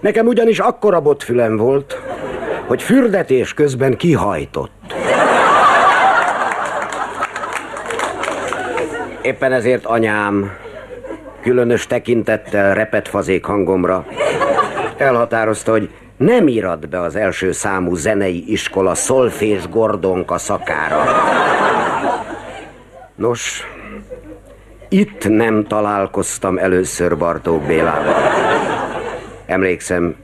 [0.00, 2.00] Nekem ugyanis akkora botfülem volt,
[2.66, 4.83] hogy fürdetés közben kihajtott.
[9.24, 10.50] Éppen ezért anyám,
[11.42, 14.06] különös tekintettel repet fazék hangomra,
[14.96, 21.04] elhatározta, hogy nem írad be az első számú zenei iskola szolfés gordonka szakára.
[23.14, 23.66] Nos,
[24.88, 28.14] itt nem találkoztam először Bartók Bélával.
[29.46, 30.16] Emlékszem,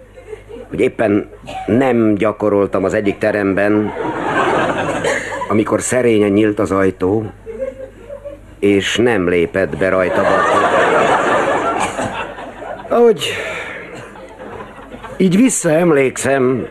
[0.68, 1.30] hogy éppen
[1.66, 3.92] nem gyakoroltam az egyik teremben,
[5.48, 7.32] amikor szerényen nyílt az ajtó,
[8.60, 10.68] és nem lépett be rajta Bartók
[12.88, 13.32] Ahogy
[15.16, 16.66] így visszaemlékszem,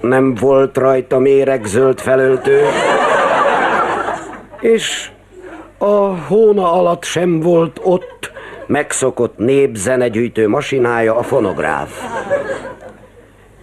[0.00, 2.60] nem volt rajta méregzöld felöltő,
[4.60, 5.10] és
[5.78, 8.32] a hóna alatt sem volt ott
[8.66, 11.90] megszokott népzenegyűjtő masinája, a fonográf.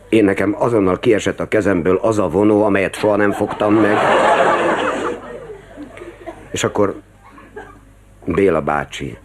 [0.10, 3.98] Én nekem azonnal kiesett a kezemből az a vonó, amelyet soha nem fogtam meg.
[6.58, 6.96] És akkor
[8.26, 9.18] Béla bácsi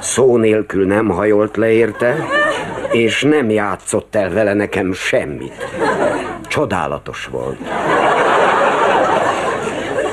[0.00, 2.26] szó nélkül nem hajolt le érte,
[2.90, 5.66] és nem játszott el vele nekem semmit.
[6.48, 7.58] Csodálatos volt.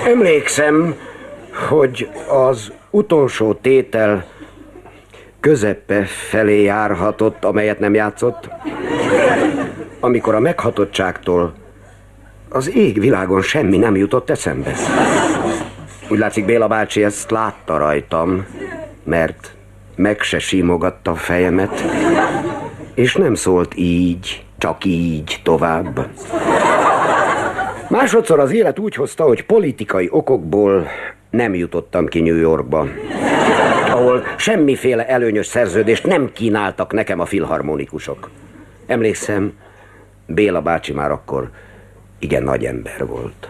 [0.06, 0.96] Emlékszem,
[1.70, 4.26] hogy az utolsó tétel
[5.40, 8.50] közepe felé járhatott, amelyet nem játszott,
[10.00, 11.54] amikor a meghatottságtól
[12.54, 14.76] az égvilágon semmi nem jutott eszembe.
[16.14, 18.46] Úgy látszik, Béla bácsi ezt látta rajtam,
[19.04, 19.56] mert
[19.96, 21.84] meg se simogatta a fejemet,
[22.94, 26.08] és nem szólt így, csak így tovább.
[27.90, 30.88] Másodszor az élet úgy hozta, hogy politikai okokból
[31.30, 32.88] nem jutottam ki New Yorkba,
[33.90, 38.30] ahol semmiféle előnyös szerződést nem kínáltak nekem a filharmonikusok.
[38.88, 39.54] Emlékszem,
[40.26, 41.50] Béla bácsi már akkor
[42.20, 43.50] igen nagy ember volt.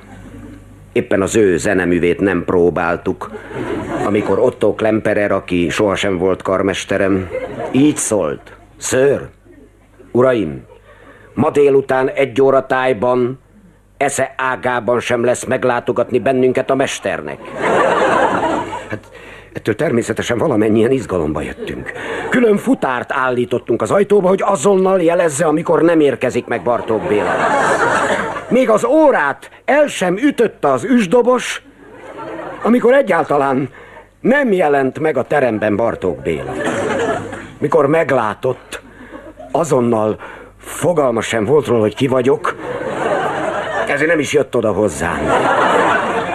[0.93, 3.31] Éppen az ő zeneművét nem próbáltuk,
[4.05, 7.29] amikor Otto Klemperer, aki sohasem volt karmesterem,
[7.71, 8.55] így szólt.
[8.77, 9.21] Ször,
[10.11, 10.65] uraim,
[11.33, 13.39] ma délután egy óra tájban
[13.97, 17.39] esze ágában sem lesz meglátogatni bennünket a mesternek.
[18.89, 19.11] Hát
[19.53, 21.91] ettől természetesen valamennyien izgalomba jöttünk.
[22.29, 27.35] Külön futárt állítottunk az ajtóba, hogy azonnal jelezze, amikor nem érkezik meg Bartók Béla.
[28.49, 31.61] Még az órát el sem ütötte az üsdobos,
[32.63, 33.69] amikor egyáltalán
[34.19, 36.53] nem jelent meg a teremben Bartók Béla.
[37.57, 38.81] Mikor meglátott,
[39.51, 40.19] azonnal
[40.57, 42.55] fogalma sem volt róla, hogy ki vagyok,
[43.87, 45.19] ezért nem is jött oda hozzám.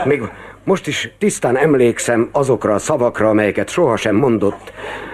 [0.05, 0.23] Még
[0.65, 4.73] most is tisztán emlékszem azokra a szavakra, amelyeket sohasem mondott.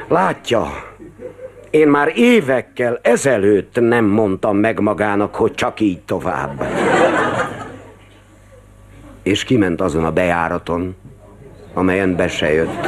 [0.09, 0.73] Látja,
[1.75, 6.67] én már évekkel ezelőtt nem mondtam meg magának, hogy csak így tovább.
[9.23, 10.97] És kiment azon a bejáraton,
[11.73, 12.87] amelyen be se jött.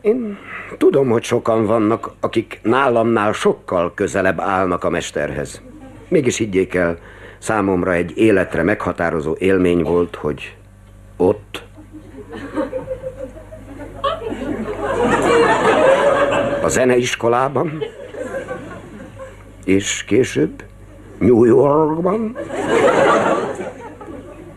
[0.00, 0.38] Én
[0.78, 5.62] tudom, hogy sokan vannak, akik nálamnál sokkal közelebb állnak a mesterhez.
[6.08, 6.98] Mégis higgyék el,
[7.38, 10.56] számomra egy életre meghatározó élmény volt, hogy
[11.16, 11.62] Ott.
[16.62, 17.84] A zeneiskolában.
[19.64, 20.64] És később
[21.18, 22.36] New Yorkban.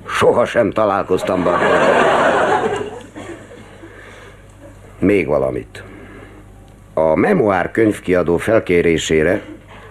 [0.07, 2.19] Soha sem találkoztam Bartókkal.
[4.99, 5.83] Még valamit.
[6.93, 9.41] A memoár könyvkiadó felkérésére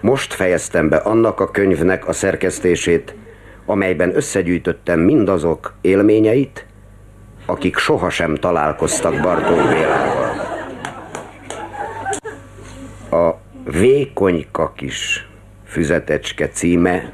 [0.01, 3.15] most fejeztem be annak a könyvnek a szerkesztését,
[3.69, 6.65] amelyben összegyűjtöttem mindazok élményeit,
[7.45, 10.29] akik sohasem találkoztak Bartók Bélával.
[13.11, 13.37] A
[13.71, 15.27] Vékonyka kis
[15.65, 17.11] füzetecske címe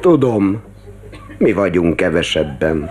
[0.00, 0.62] Tudom,
[1.38, 2.90] mi vagyunk kevesebben.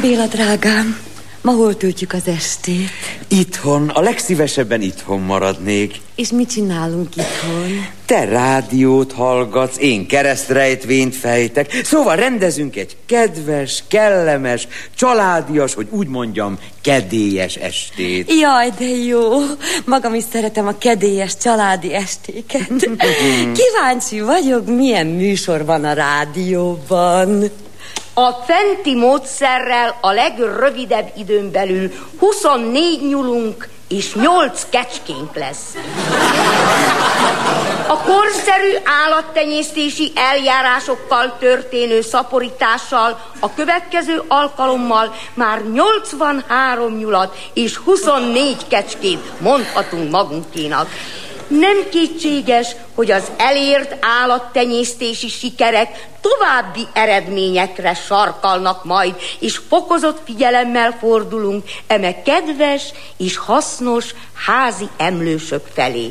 [0.00, 0.98] Béla drágám,
[1.42, 2.90] ma hol töltjük az estét?
[3.28, 6.00] Itthon, a legszívesebben itthon maradnék.
[6.14, 7.86] És mit csinálunk itthon?
[8.06, 11.80] Te rádiót hallgatsz, én keresztrejtvényt fejtek.
[11.84, 18.32] Szóval rendezünk egy kedves, kellemes, családias, hogy úgy mondjam, kedélyes estét.
[18.40, 19.30] Jaj, de jó!
[19.84, 22.68] Magam is szeretem a kedélyes családi estéket.
[23.60, 27.50] Kíváncsi vagyok, milyen műsor van a rádióban.
[28.14, 35.76] A fenti módszerrel a legrövidebb időn belül 24 nyulunk és 8 kecskénk lesz.
[37.88, 49.40] A korszerű állattenyésztési eljárásokkal történő szaporítással a következő alkalommal már 83 nyulat és 24 kecskét
[49.40, 50.88] mondhatunk magunkénak.
[51.48, 61.64] Nem kétséges, hogy az elért állattenyésztési sikerek további eredményekre sarkalnak majd, és fokozott figyelemmel fordulunk
[61.86, 62.82] eme kedves
[63.16, 64.14] és hasznos
[64.46, 66.10] házi emlősök felé.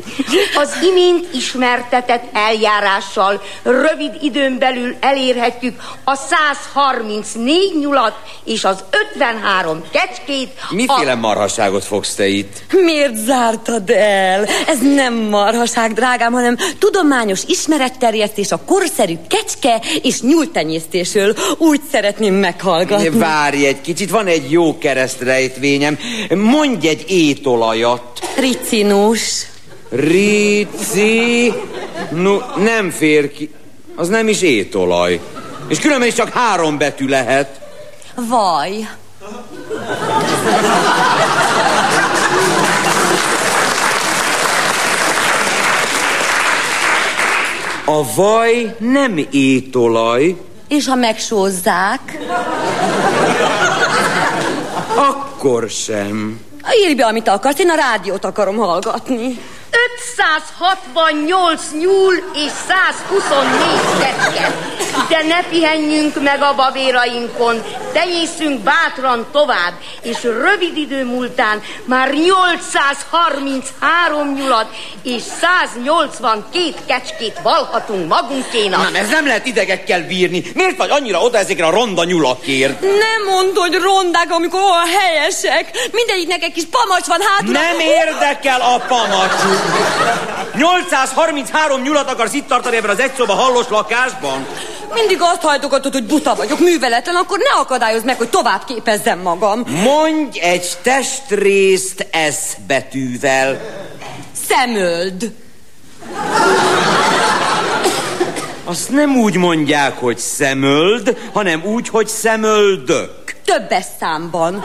[0.56, 10.50] Az imént ismertetett eljárással rövid időn belül elérhetjük a 134 nyulat és az 53 kecskét.
[10.70, 11.16] Miféle a...
[11.16, 12.64] marhaságot fogsz te itt?
[12.72, 14.46] Miért zártad el?
[14.68, 21.36] Ez nem marhaság, drágám, hanem tudományos ismeretterjesztés a korszerű kecske és nyúltenyésztésről.
[21.58, 23.10] Úgy szeretném meghallgatni.
[23.10, 25.98] Várj egy kicsit, van egy jó keresztrejtvényem.
[26.30, 28.02] Mondj egy étolajat.
[28.38, 29.46] Ricinus.
[29.90, 31.54] Rici...
[32.12, 33.50] No, nem fér ki.
[33.96, 35.20] Az nem is étolaj.
[35.68, 37.60] És különben is csak három betű lehet.
[38.16, 38.90] Vaj.
[47.92, 50.36] A vaj nem étolaj.
[50.68, 52.20] És ha megsózzák?
[54.96, 56.40] Akkor sem.
[56.84, 59.40] Írj be, amit akarsz, én a rádiót akarom hallgatni.
[59.72, 64.56] 568 nyúl és 124 kecske.
[65.10, 67.64] De ne pihenjünk meg a babérainkon,
[67.94, 78.84] tenyészünk bátran tovább, és rövid idő múltán már 833 nyulat és 182 kecskét valhatunk magunkénak.
[78.84, 80.44] Nem, ez nem lehet idegekkel bírni.
[80.54, 82.82] Miért vagy annyira oda ezekre a ronda nyulakért?
[82.82, 85.72] Nem mondd, hogy rondák, amikor olyan helyesek.
[85.92, 87.52] Mindegyiknek egy kis pamacs van hátul.
[87.52, 89.61] Nem érdekel a pamacsuk.
[90.58, 94.46] 833 nyulat akarsz itt tartani ebben az egyszoba hallós lakásban?
[94.94, 99.64] Mindig azt hajtogatod, hogy buta vagyok, műveletlen, akkor ne akadályozz meg, hogy tovább képezzem magam.
[99.68, 103.60] Mondj egy testrészt S betűvel.
[104.48, 105.32] Szemöld.
[108.66, 113.36] Azt nem úgy mondják, hogy szemöld, hanem úgy, hogy szemöldök.
[113.46, 114.64] Többes számban.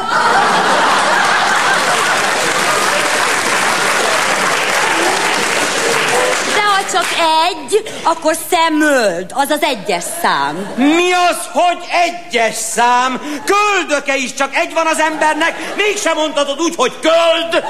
[6.97, 7.07] Csak
[7.49, 10.75] egy, akkor szemöld, az az egyes szám.
[10.77, 13.21] Mi az, hogy egyes szám?
[13.45, 17.65] Köldöke is csak egy van az embernek, mégsem mondhatod úgy, hogy köld.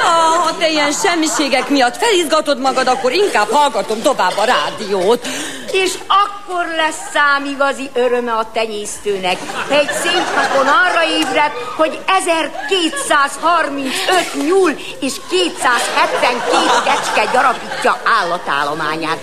[0.00, 5.26] Ah, ha te ilyen semmiségek miatt felizgatod magad, akkor inkább hallgatom tovább a rádiót.
[5.72, 9.38] És akkor lesz szám igazi öröme a tenyésztőnek.
[9.68, 14.70] Egy szép napon arra ébred, hogy 1235 nyúl
[15.00, 19.18] és 272 kecske gyarapítja állatállományát.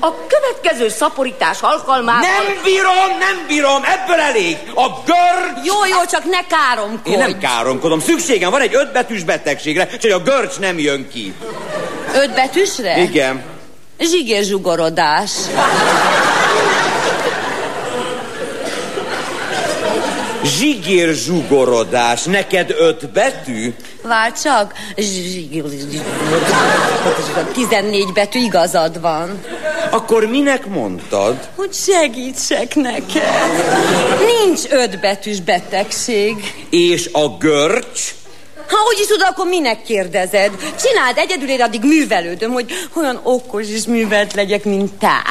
[0.00, 2.20] A következő szaporítás alkalmával...
[2.20, 4.56] Nem bírom, nem bírom, ebből elég.
[4.74, 5.66] A görcs...
[5.66, 7.10] Jó, jó, csak ne káromkodj.
[7.10, 11.34] Én nem káromkodom, szükségem van egy ötbetűs betegségre, csak a görcs nem jön ki.
[12.14, 12.98] Ötbetűsre?
[13.02, 13.44] Igen.
[13.98, 15.30] Zsigérzsugorodás.
[20.42, 23.74] Zsigér zsugorodás, neked öt betű?
[24.06, 24.72] Vár csak.
[27.52, 29.40] 14 betű igazad van.
[29.90, 31.48] Akkor minek mondtad?
[31.56, 33.22] Hogy segítsek neked.
[34.44, 36.54] Nincs ötbetűs betegség.
[36.70, 38.14] És a görcs?
[38.68, 40.50] Ha úgy is tudod, akkor minek kérdezed?
[40.80, 45.22] Csináld egyedül, én addig művelődöm, hogy olyan okos és művelt legyek, mint te.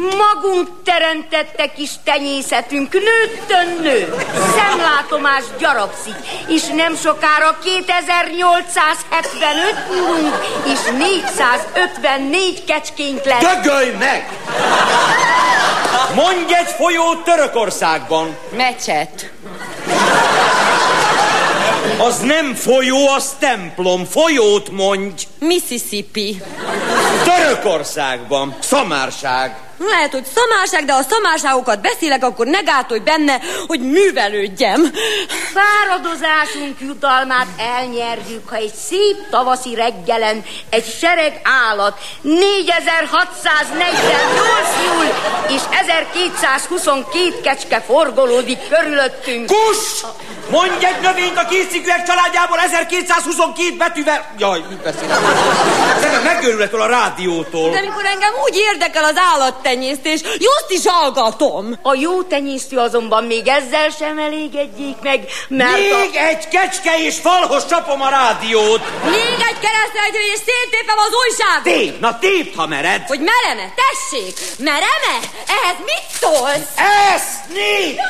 [0.00, 4.14] Magunk teremtette kis tenyészetünk, nőttön nő.
[4.56, 6.14] Szemlátomás gyarapszik,
[6.48, 10.36] és nem sokára 2875 nyúlunk,
[10.66, 13.40] és 454 kecskénk lesz.
[13.40, 14.28] Dögölj meg!
[16.14, 18.36] Mondj egy folyót Törökországban.
[18.56, 19.30] Mecset.
[21.98, 24.04] Az nem folyó, az templom.
[24.04, 25.26] Folyót mondj.
[25.38, 26.42] Mississippi.
[27.24, 28.56] Törökországban.
[28.60, 29.69] Szamárság.
[29.88, 34.92] Lehet, hogy szamárság, de ha szamárságokat beszélek, akkor ne gátolj benne, hogy művelődjem.
[35.54, 43.86] Fáradozásunk jutalmát elnyerjük, ha egy szép tavaszi reggelen egy sereg állat 4648
[44.84, 45.04] nyúl
[45.48, 49.46] és 1222 kecske forgolódik körülöttünk.
[49.46, 50.04] Kus!
[50.50, 54.34] Mondj egy növényt a készszikűek családjából 1222 betűvel...
[54.38, 55.18] Jaj, mit beszélek?
[55.94, 57.70] Szerintem megőrül ettől a rádiótól.
[57.70, 59.16] De amikor engem úgy érdekel az
[59.70, 61.78] állattenyésztés, jót is hallgatom.
[61.82, 66.18] A jó tenyésztő azonban még ezzel sem elégedjék meg, mert Még a...
[66.18, 68.80] egy kecske és falhoz csapom a rádiót.
[69.04, 71.62] Még egy keresztrejtő és széttépem az újságot.
[71.62, 73.02] Tép, na tépd, ha mered.
[73.06, 75.14] Hogy mereme, tessék, mereme?
[75.46, 76.70] Ehhez mit szólsz?
[77.14, 78.00] Eszni!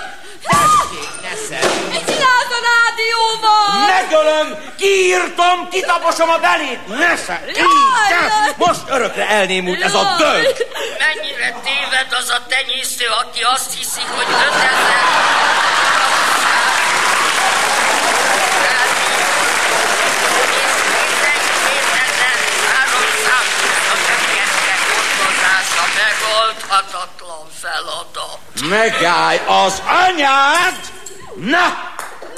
[0.48, 1.70] Tessék, ne szedd.
[1.90, 3.72] Mit csinálsz a rádióban?
[3.96, 4.48] Megölöm,
[4.78, 6.86] kiírtom, kitaposom a belét.
[6.86, 7.54] Ne szedd, így,
[8.08, 10.56] de most örökre elnémult ez a dög.
[11.51, 14.70] Mennyire téved az a tenyésztő, aki azt hiszi, hogy 5000...
[25.94, 28.38] megoldhatatlan feladat.
[28.68, 30.74] Megállj az anyád!
[31.34, 31.89] Na,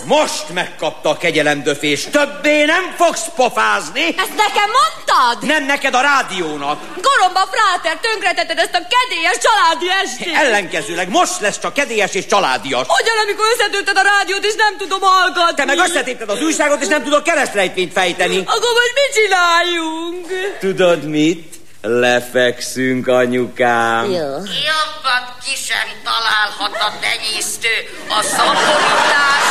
[0.04, 2.04] most megkapta a kegyelemdöfés.
[2.04, 4.04] Többé nem fogsz pofázni.
[4.04, 5.48] Ezt nekem mondtad?
[5.48, 6.80] Nem neked a rádiónak.
[7.00, 10.34] Goromba fráter, tönkretetted ezt a kedélyes családi estét.
[10.34, 12.86] Ellenkezőleg most lesz csak kedélyes és családias.
[12.86, 15.54] Hogyan, amikor összetölted a rádiót, és nem tudom hallgatni?
[15.54, 18.38] Te meg összetépted az újságot, és nem tudok keresztrejtvényt fejteni.
[18.38, 20.26] Akkor most mit csináljunk?
[20.58, 21.60] Tudod mit?
[21.82, 24.10] Lefekszünk, anyukám.
[24.10, 27.68] Jobbat ki sem találhat a tenyésztő
[28.08, 29.42] a szaporítás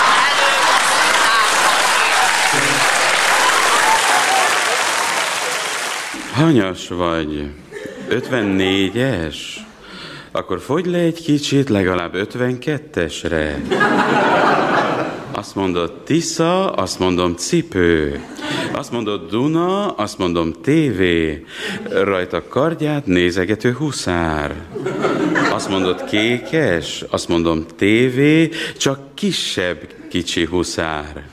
[6.34, 7.52] Hanyas vagy?
[8.10, 9.36] 54-es?
[10.32, 13.56] Akkor fogy le egy kicsit, legalább 52-esre.
[15.42, 18.20] Azt mondod Tisza, azt mondom cipő.
[18.74, 21.46] Azt mondod Duna, azt mondom tévé.
[21.90, 24.56] Rajta kardját nézegető huszár.
[25.52, 29.78] Azt mondod kékes, azt mondom tévé, csak kisebb
[30.10, 31.24] kicsi huszár.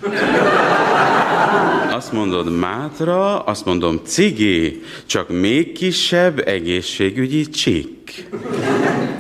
[1.91, 8.29] Azt mondod Mátra, azt mondom cigi, csak még kisebb egészségügyi csik.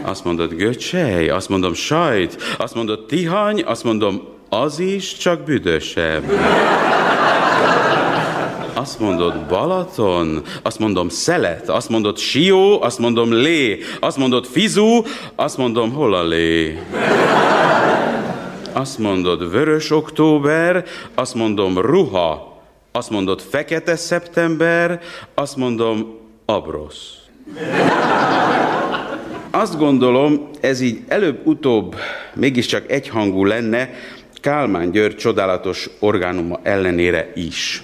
[0.03, 6.25] Azt mondod göcsej, azt mondom sajt, azt mondod tihany, azt mondom az is, csak büdösebb.
[8.75, 15.03] Azt mondod Balaton, azt mondom Szelet, azt mondod Sió, azt mondom Lé, azt mondod Fizú,
[15.35, 16.79] azt mondom hol a Lé.
[18.73, 20.85] Azt mondod Vörös Október,
[21.15, 22.61] azt mondom Ruha,
[22.93, 25.01] azt mondod Fekete Szeptember,
[25.35, 27.13] azt mondom Abrosz.
[29.51, 31.97] Azt gondolom, ez így előbb-utóbb
[32.35, 33.91] mégiscsak egyhangú lenne
[34.41, 37.83] Kálmán György csodálatos orgánuma ellenére is.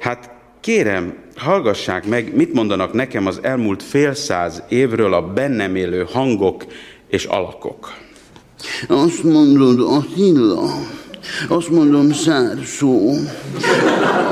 [0.00, 0.30] Hát
[0.60, 6.64] kérem, hallgassák meg, mit mondanak nekem az elmúlt fél száz évről a bennem élő hangok
[7.08, 7.92] és alakok.
[8.88, 10.68] Azt mondod Attila,
[11.48, 13.14] azt mondom Szárszó,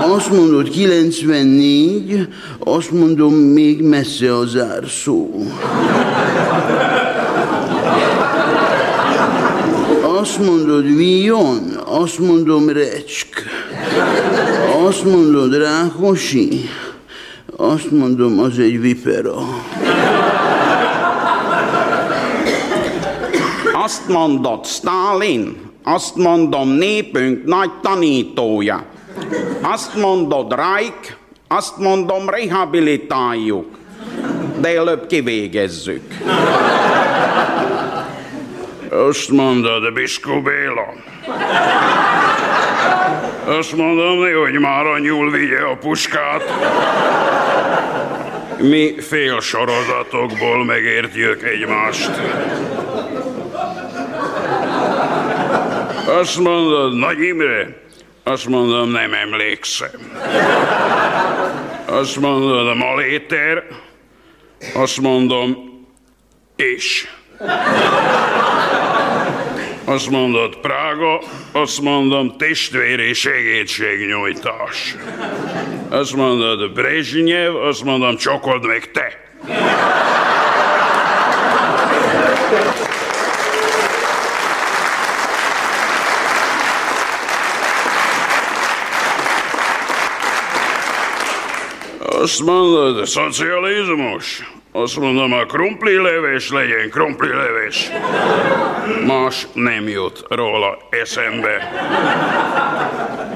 [0.00, 5.44] azt mondod 94, azt mondom még messze a zárszó.
[10.34, 13.42] Azt mondod Vion, azt mondom Recsk.
[14.86, 16.68] Azt mondod Rákosi,
[17.56, 19.36] azt mondom az egy vipera.
[23.84, 28.84] Azt mondod Stalin, azt mondom népünk nagy tanítója.
[29.62, 31.16] Azt mondod Reich,
[31.48, 33.66] azt mondom rehabilitáljuk,
[34.60, 36.02] de előbb kivégezzük.
[38.94, 40.94] Azt mondod, Biskó Béla?
[43.44, 46.42] Azt mondom, hogy már a nyúl vigye a puskát.
[48.58, 52.10] Mi fél sorozatokból megértjük egymást.
[56.06, 57.82] Azt mondod, Nagy Imre?
[58.22, 60.10] Azt mondom, nem emlékszem.
[61.86, 63.64] Azt mondod, a Maléter?
[64.74, 65.56] Azt mondom,
[66.56, 67.08] és.
[69.84, 71.22] Azt mondod, Prága,
[71.52, 74.96] azt mondom, testvéri segítségnyújtás.
[75.88, 79.22] Azt mondod, Brezsnyev, azt mondom, csokod meg te.
[91.98, 94.42] Azt mondod, szocializmus?
[94.76, 97.90] Azt mondom, a krumpli leves legyen krumpli leves.
[99.06, 101.72] Más nem jut róla eszembe.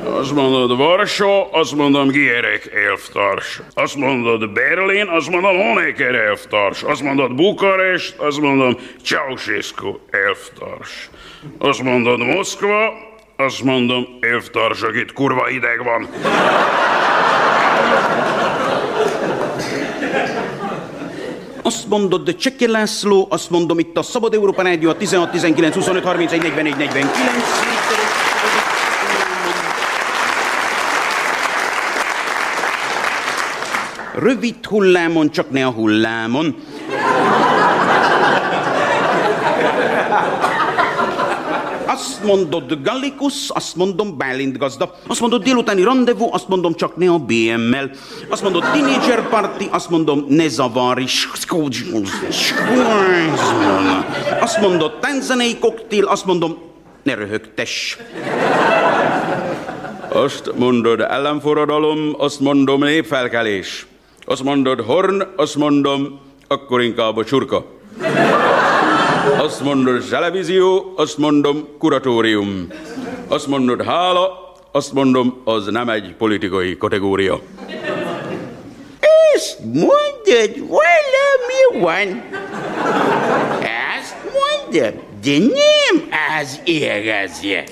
[0.04, 3.60] Azt mondod, Varsó, azt mondom, Gierek elvtárs.
[3.74, 6.82] Azt mondod, Berlin, azt mondom, Honecker elvtárs.
[6.82, 11.10] Azt mondod, Bukarest, azt mondom, Ceausescu elvtárs.
[11.58, 12.92] Azt mondod, Moszkva,
[13.36, 16.08] azt mondom, elvtársak, itt kurva ideg van.
[21.62, 25.74] Azt mondod, de Cseke László, azt mondom, itt a Szabad Európa Rádió a 16, 19,
[25.74, 27.78] 25, 31, 44, 49.
[34.14, 36.56] Rövid hullámon, csak ne a hullámon.
[41.98, 44.94] Azt mondod Gallikus, azt mondom Bálint gazda.
[45.06, 47.90] Azt mondod délutáni rendezvú, azt mondom csak ne a BM-mel.
[48.28, 51.04] Azt mondod teenager party, azt mondom ne zavarj.
[54.40, 56.58] Azt mondod tanzanei koktél, azt mondom
[57.02, 57.96] ne röhögtess.
[60.08, 63.86] Azt mondod ellenforradalom, azt mondom népfelkelés.
[64.24, 67.64] Azt mondod horn, azt mondom akkor inkább a csurka.
[69.36, 72.66] Azt mondod televízió, azt mondom kuratórium.
[73.28, 77.40] Azt mondod hála, azt mondom az nem egy politikai kategória.
[79.34, 82.22] Ezt mondod, valami van.
[83.98, 86.08] Ezt mondod, de nem
[86.40, 87.62] az igazja.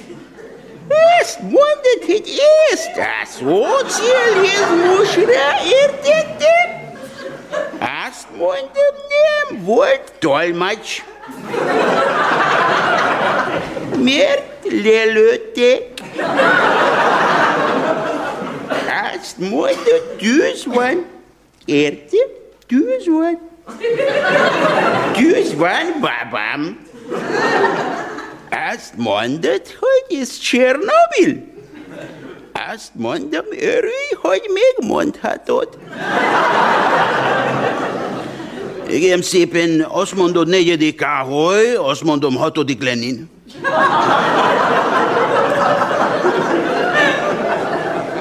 [1.21, 2.41] Ezt mondod, hogy
[2.73, 5.47] ezt a szocializmusra
[5.83, 6.86] értettem?
[8.09, 11.05] Azt mondom, nem volt tolmács.
[13.99, 14.43] Miért
[14.85, 16.01] lelőtték?
[19.15, 21.07] Azt mondod, tűz van.
[21.65, 22.31] Érted?
[22.67, 23.41] Tűz van.
[25.13, 26.87] Tűz van, babám.
[28.75, 31.55] Azt mondod, hogy ez Csernobil?
[32.75, 35.69] Azt mondom, örülj, hogy még mondhatod.
[38.89, 43.31] Igen, szépen, azt mondod negyedik Károly, azt mondom hatodik Lenin.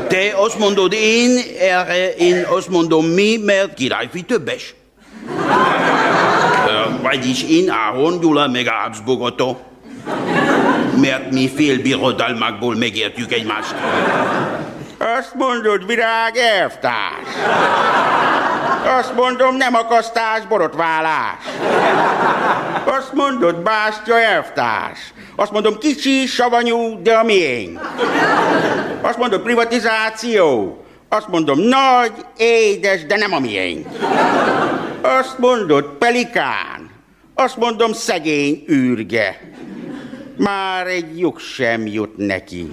[0.08, 4.76] Te azt mondod én, erre én azt mondom mi, mert királyfi többes.
[7.02, 9.56] Vagyis én Áron Gyula meg Habsburg.
[11.06, 13.76] Mert mi fél birodalmakból megértjük egymást.
[15.18, 17.30] Azt mondod, virág elvtárs.
[19.00, 21.38] Azt mondom, nem akasztás, borotválás.
[22.86, 25.00] Azt mondod, bástya elvtárs.
[25.36, 27.80] Azt mondom, kicsi, savanyú, de a miénk.
[29.02, 30.78] Azt mondod, privatizáció.
[31.10, 33.88] Azt mondom, nagy, édes, de nem a miénk.
[35.02, 36.90] Azt mondod, pelikán.
[37.36, 39.54] Azt mondom, szegény űrge.
[40.38, 42.72] Már egy lyuk sem jut neki.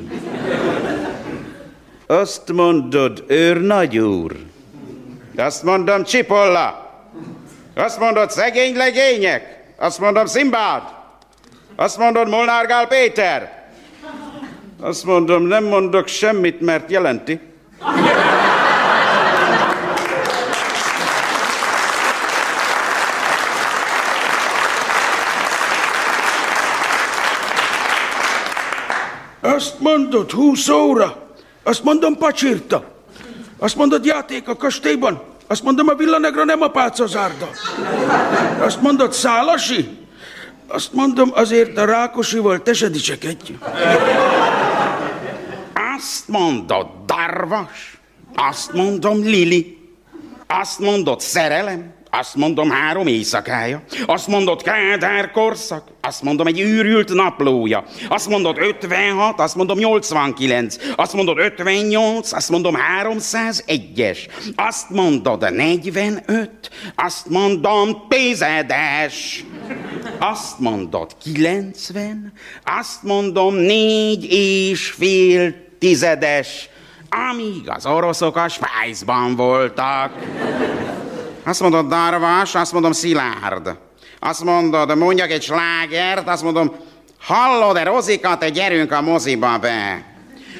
[2.06, 4.36] Azt mondod, őr nagyúr.
[5.36, 6.90] Azt mondom, Csipolla.
[7.74, 9.64] Azt mondod, szegény legények.
[9.76, 10.82] Azt mondom, Szimbád.
[11.76, 13.70] Azt mondod, Molnár Gál Péter.
[14.80, 17.40] Azt mondom, nem mondok semmit, mert jelenti.
[29.62, 31.16] Azt mondod, húsz óra.
[31.62, 32.84] Azt mondom, pacsirta.
[33.58, 35.22] Azt mondod, játék a kastélyban.
[35.46, 37.48] Azt mondom, a villanegra nem a pácazárda.
[38.60, 39.98] Azt mondod, szálasi.
[40.66, 43.52] Azt mondom, azért a Rákosival te se dicsekedj.
[45.96, 48.00] Azt mondod, darvas.
[48.34, 49.78] Azt mondom, Lili.
[50.46, 51.94] Azt mondod, szerelem.
[52.14, 53.82] Azt mondom három éjszakája.
[54.06, 55.88] Azt mondod Kádár korszak.
[56.00, 57.84] Azt mondom egy űrült naplója.
[58.08, 60.76] Azt mondod 56, azt mondom 89.
[60.96, 64.18] Azt mondod 58, azt mondom 301-es.
[64.56, 66.50] Azt mondod 45,
[66.94, 69.44] azt mondom tizedes.
[70.18, 72.32] Azt mondod 90,
[72.64, 76.68] azt mondom négy és fél tizedes,
[77.30, 80.12] amíg az oroszok a Svájcban voltak.
[81.44, 83.76] Azt mondod darvas, azt mondom szilárd.
[84.18, 86.74] Azt mondod, mondjak egy slágert, azt mondom,
[87.20, 90.04] hallod-e Rozika, te gyerünk a moziba be.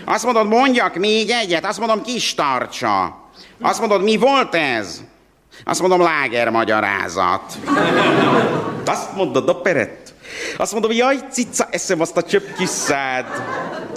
[0.04, 3.20] Azt mondod, mondjak még egyet, azt mondom, kis tartsa.
[3.60, 5.00] Azt mondod, mi volt ez?
[5.64, 7.58] Azt mondom, láger magyarázat.
[8.86, 10.11] Azt mondod, a peret.
[10.56, 12.46] Azt mondom, jaj, cica, eszem azt a csöpp.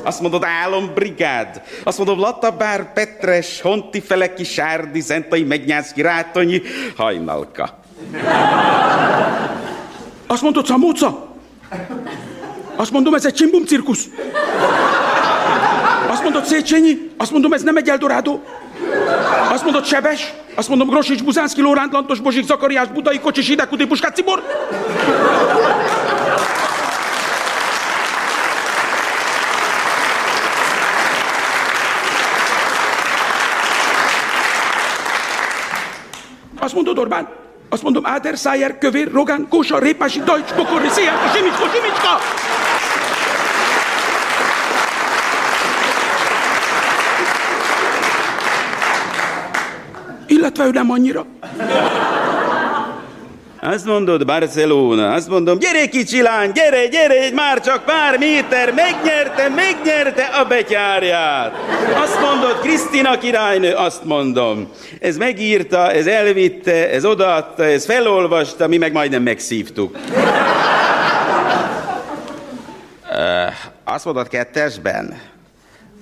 [0.04, 1.62] Azt mondod, álombrigád.
[1.84, 6.62] Azt mondom, Latabár, Petres, Honti Feleki, Sárdi, Zentai, Megnyászki, Rátonyi,
[6.96, 7.80] Hajnalka.
[10.28, 11.28] Azt mondod, Szamóca?
[12.76, 14.06] Azt mondom, ez egy csimbum cirkusz.
[16.10, 17.12] Azt mondod, Széchenyi?
[17.18, 18.44] Azt mondom, ez nem egy Eldorádó.
[19.52, 20.34] Azt mondod, Sebes?
[20.56, 24.44] Azt mondom, Grosics, Buzánszki, Lóránt, Lantos, Bozsik, Zakariás, Budai, Kocsis, Hidekuti, Puskát, Cibor?
[36.66, 37.28] Azt mondod, Orbán?
[37.70, 42.18] Azt mondom, Áder, Szájer, Kövér, Rogán, Kósa, Répási, Dajcs, Bokorri, Szijjárka, Simicska, Simicska!
[50.28, 51.26] Illetve ő nem annyira.
[53.66, 59.50] Azt mondod, Barcelona, azt mondom, gyere kicsi lány, gyere, gyere, már csak pár méter, megnyerte,
[59.50, 61.54] megnyerte a betyárját.
[61.96, 64.70] Azt mondod, Krisztina királynő, azt mondom.
[65.00, 69.98] Ez megírta, ez elvitte, ez odaadta, ez felolvasta, mi meg majdnem megszívtuk.
[73.12, 73.54] Uh,
[73.84, 75.20] azt mondod kettesben?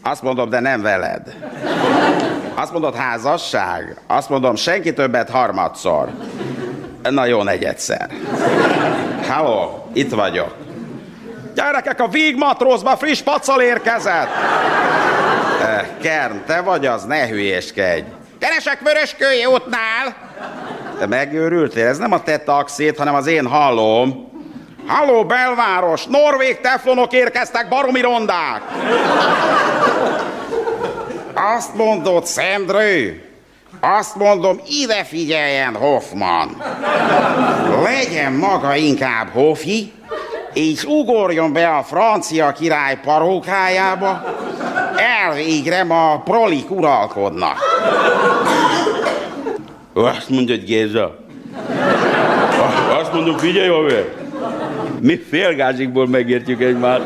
[0.04, 1.36] Azt mondom, de nem veled.
[2.56, 4.02] Azt mondod házasság?
[4.08, 6.10] Azt mondom, senki többet harmadszor.
[7.10, 8.10] Na jó, negyedszer.
[9.28, 10.56] Halló, itt vagyok.
[11.56, 14.30] Gyerekek, a vígmatrózba friss pacal érkezett.
[16.02, 18.04] Kern, te vagy az, ne hülyéskedj.
[18.40, 20.16] Keresek Vöröskői útnál.
[21.00, 21.88] Te megőrültél?
[21.88, 24.32] Ez nem a te taxit, hanem az én hallóm.
[24.88, 26.06] Halló, belváros!
[26.06, 28.62] Norvég teflonok érkeztek, baromi rondák!
[31.34, 33.24] Azt mondod, Szendrő?
[33.86, 36.64] Azt mondom, ide figyeljen, Hoffman.
[37.84, 39.92] Legyen maga inkább Hofi,
[40.54, 44.24] és ugorjon be a francia király parókájába,
[44.96, 47.58] elvégre ma prolik uralkodnak.
[49.94, 51.16] Azt mondja, Géza.
[53.02, 54.14] Azt mondom, figyelj, haver.
[55.00, 57.04] Mi félgázikból megértjük egymást.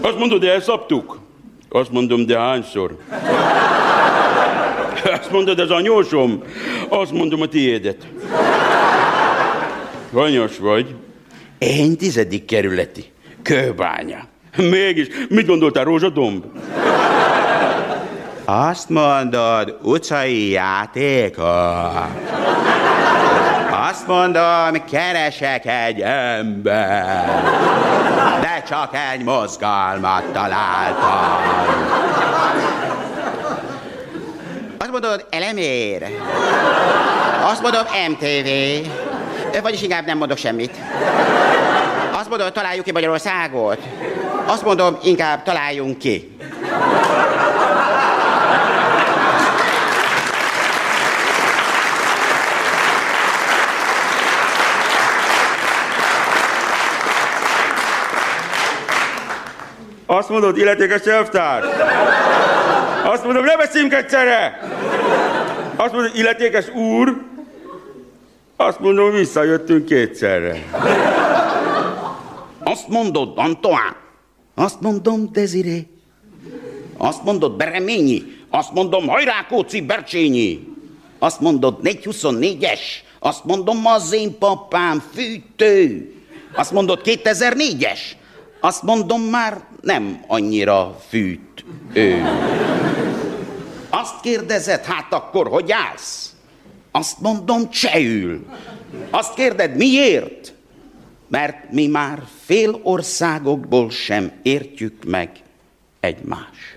[0.00, 1.18] Azt mondod, elszaptuk?
[1.68, 2.96] Azt mondom, de hányszor?
[5.20, 6.42] Azt mondod, ez a nyósom?
[6.88, 8.06] Azt mondom, a tiédet.
[10.12, 10.94] Hanyas vagy?
[11.58, 13.04] Én tizedik kerületi.
[13.42, 14.18] Kőbánya.
[14.56, 16.44] Mégis, mit gondoltál, Rózsadomb?
[18.44, 21.44] Azt mondod, utcai játékok.
[23.88, 27.42] Azt mondom, keresek egy ember,
[28.40, 31.66] de csak egy mozgalmat találtam.
[35.00, 36.06] Mondod, elemér.
[37.42, 38.48] Azt mondom, MTV.
[39.62, 40.70] Vagyis inkább nem mondok semmit.
[42.12, 43.78] Azt mondod, találjuk ki Magyarországot.
[44.46, 46.36] Azt mondom, inkább találjunk ki.
[60.06, 61.64] Azt mondod, illetékes elvtárs?
[63.04, 64.58] Azt mondom, ne beszéljünk egyszerre!
[65.76, 67.22] Azt mondod, illetékes úr?
[68.56, 70.62] Azt mondom, visszajöttünk kétszerre.
[72.62, 73.96] Azt mondod, Antoine.
[74.54, 75.86] Azt mondom, Desiré.
[76.96, 78.22] Azt mondod, Bereményi.
[78.50, 80.66] Azt mondom, hajrá, Kóci, Bercsényi.
[81.18, 82.80] Azt mondod, 424-es.
[83.18, 86.12] Azt mondom, az én papám, fűtő.
[86.54, 87.98] Azt mondod, 2004-es.
[88.60, 92.22] Azt mondom, már nem annyira fűt ő.
[94.06, 96.34] Azt kérdezed, hát akkor hogy állsz?
[96.90, 98.46] Azt mondom, csehül.
[99.10, 100.54] Azt kérded, miért?
[101.28, 105.30] Mert mi már fél országokból sem értjük meg
[106.00, 106.76] egymást.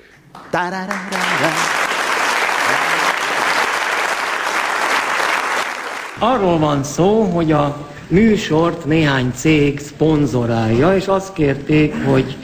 [6.19, 12.37] Arról van szó, hogy a műsort néhány cég szponzorálja, és azt kérték, hogy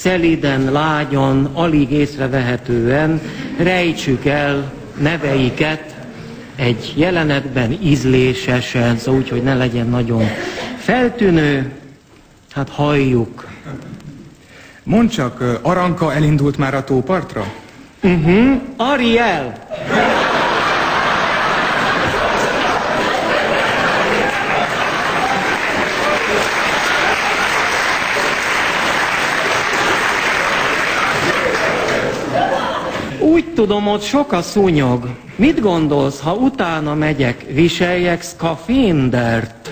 [0.00, 3.20] szeliden, lágyan, alig észrevehetően
[3.58, 5.94] rejtsük el neveiket
[6.56, 10.22] egy jelenetben ízlésesen, szóval úgy, hogy ne legyen nagyon
[10.78, 11.72] feltűnő,
[12.52, 13.46] hát halljuk.
[14.82, 17.52] Mondd csak, Aranka elindult már a tópartra?
[18.02, 18.60] Uh-huh.
[18.76, 19.66] Ariel!
[33.20, 35.08] Úgy tudom, ott sok a szúnyog.
[35.36, 39.70] Mit gondolsz, ha utána megyek, viseljek szkaféndert?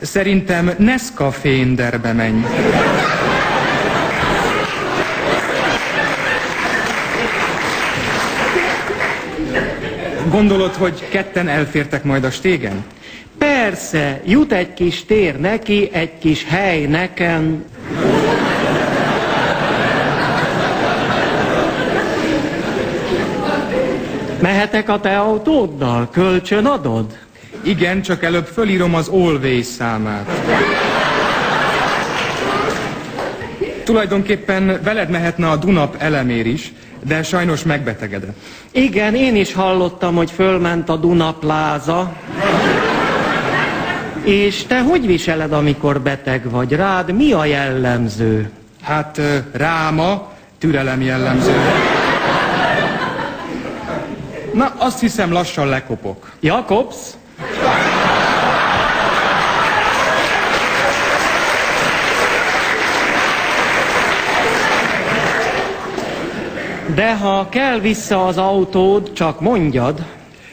[0.00, 2.44] Szerintem Nescafénderbe menj.
[10.30, 12.84] Gondolod, hogy ketten elfértek majd a stégen?
[13.38, 17.64] Persze, jut egy kis tér neki, egy kis hely nekem.
[24.40, 26.08] Mehetek a te autóddal?
[26.10, 27.18] Kölcsön adod?
[27.62, 30.30] Igen, csak előbb fölírom az Always számát.
[33.84, 36.72] Tulajdonképpen veled mehetne a Dunap elemér is,
[37.04, 38.36] de sajnos megbetegedett.
[38.70, 42.12] Igen, én is hallottam, hogy fölment a Duna pláza.
[44.22, 46.72] És te hogy viseled, amikor beteg vagy?
[46.72, 48.50] Rád mi a jellemző?
[48.82, 49.20] Hát
[49.52, 51.52] ráma, türelem jellemző.
[54.58, 56.32] Na, azt hiszem lassan lekopok.
[56.40, 57.16] Jakobsz?
[66.94, 70.04] De ha kell vissza az autód, csak mondjad.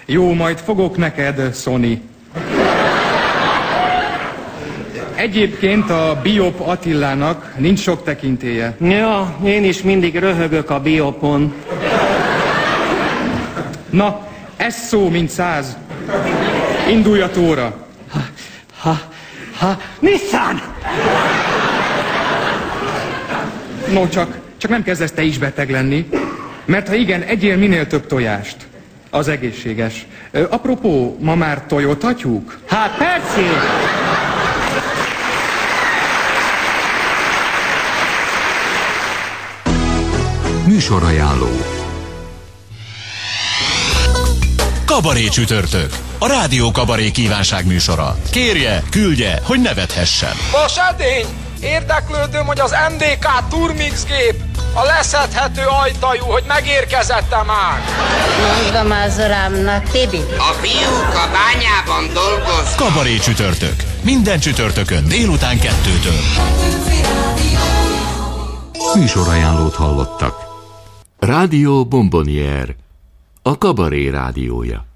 [0.05, 2.01] Jó, majd fogok neked, Sony.
[5.15, 8.75] Egyébként a Biop Attilának nincs sok tekintélye.
[8.79, 11.53] Ja, én is mindig röhögök a biopon.
[13.95, 14.27] Na,
[14.57, 15.77] ez szó, mint száz.
[16.89, 17.87] Indulj a tóra.
[18.79, 18.99] Ha,
[19.57, 20.61] ha, Nissan!
[23.93, 26.09] No, csak, csak nem kezdesz te is beteg lenni.
[26.65, 28.57] Mert ha igen, egyél minél több tojást.
[29.09, 30.05] Az egészséges.
[30.31, 32.57] Ö, apropó, ma már tojothatjuk?
[32.67, 33.41] Hát persze!
[40.67, 41.74] Műsorajánló
[44.85, 45.93] Kabaré csütörtök.
[46.17, 48.17] A Rádió Kabaré kívánság műsora.
[48.31, 50.33] Kérje, küldje, hogy nevethessen.
[50.51, 51.25] Vas edény!
[51.61, 54.35] Érdeklődöm, hogy az MDK Turmix gép
[54.73, 57.81] a leszedhető ajtajú, hogy megérkezette már.
[58.63, 60.21] Mondom az uramnak, Tibi.
[60.37, 62.75] A fiúk a bányában dolgoz.
[62.75, 63.75] Kabaré csütörtök.
[64.01, 66.21] Minden csütörtökön délután kettőtől.
[68.95, 70.35] Műsorajánlót hallottak.
[71.19, 72.75] Rádió Bombonier,
[73.47, 74.94] a kabaré rádiója.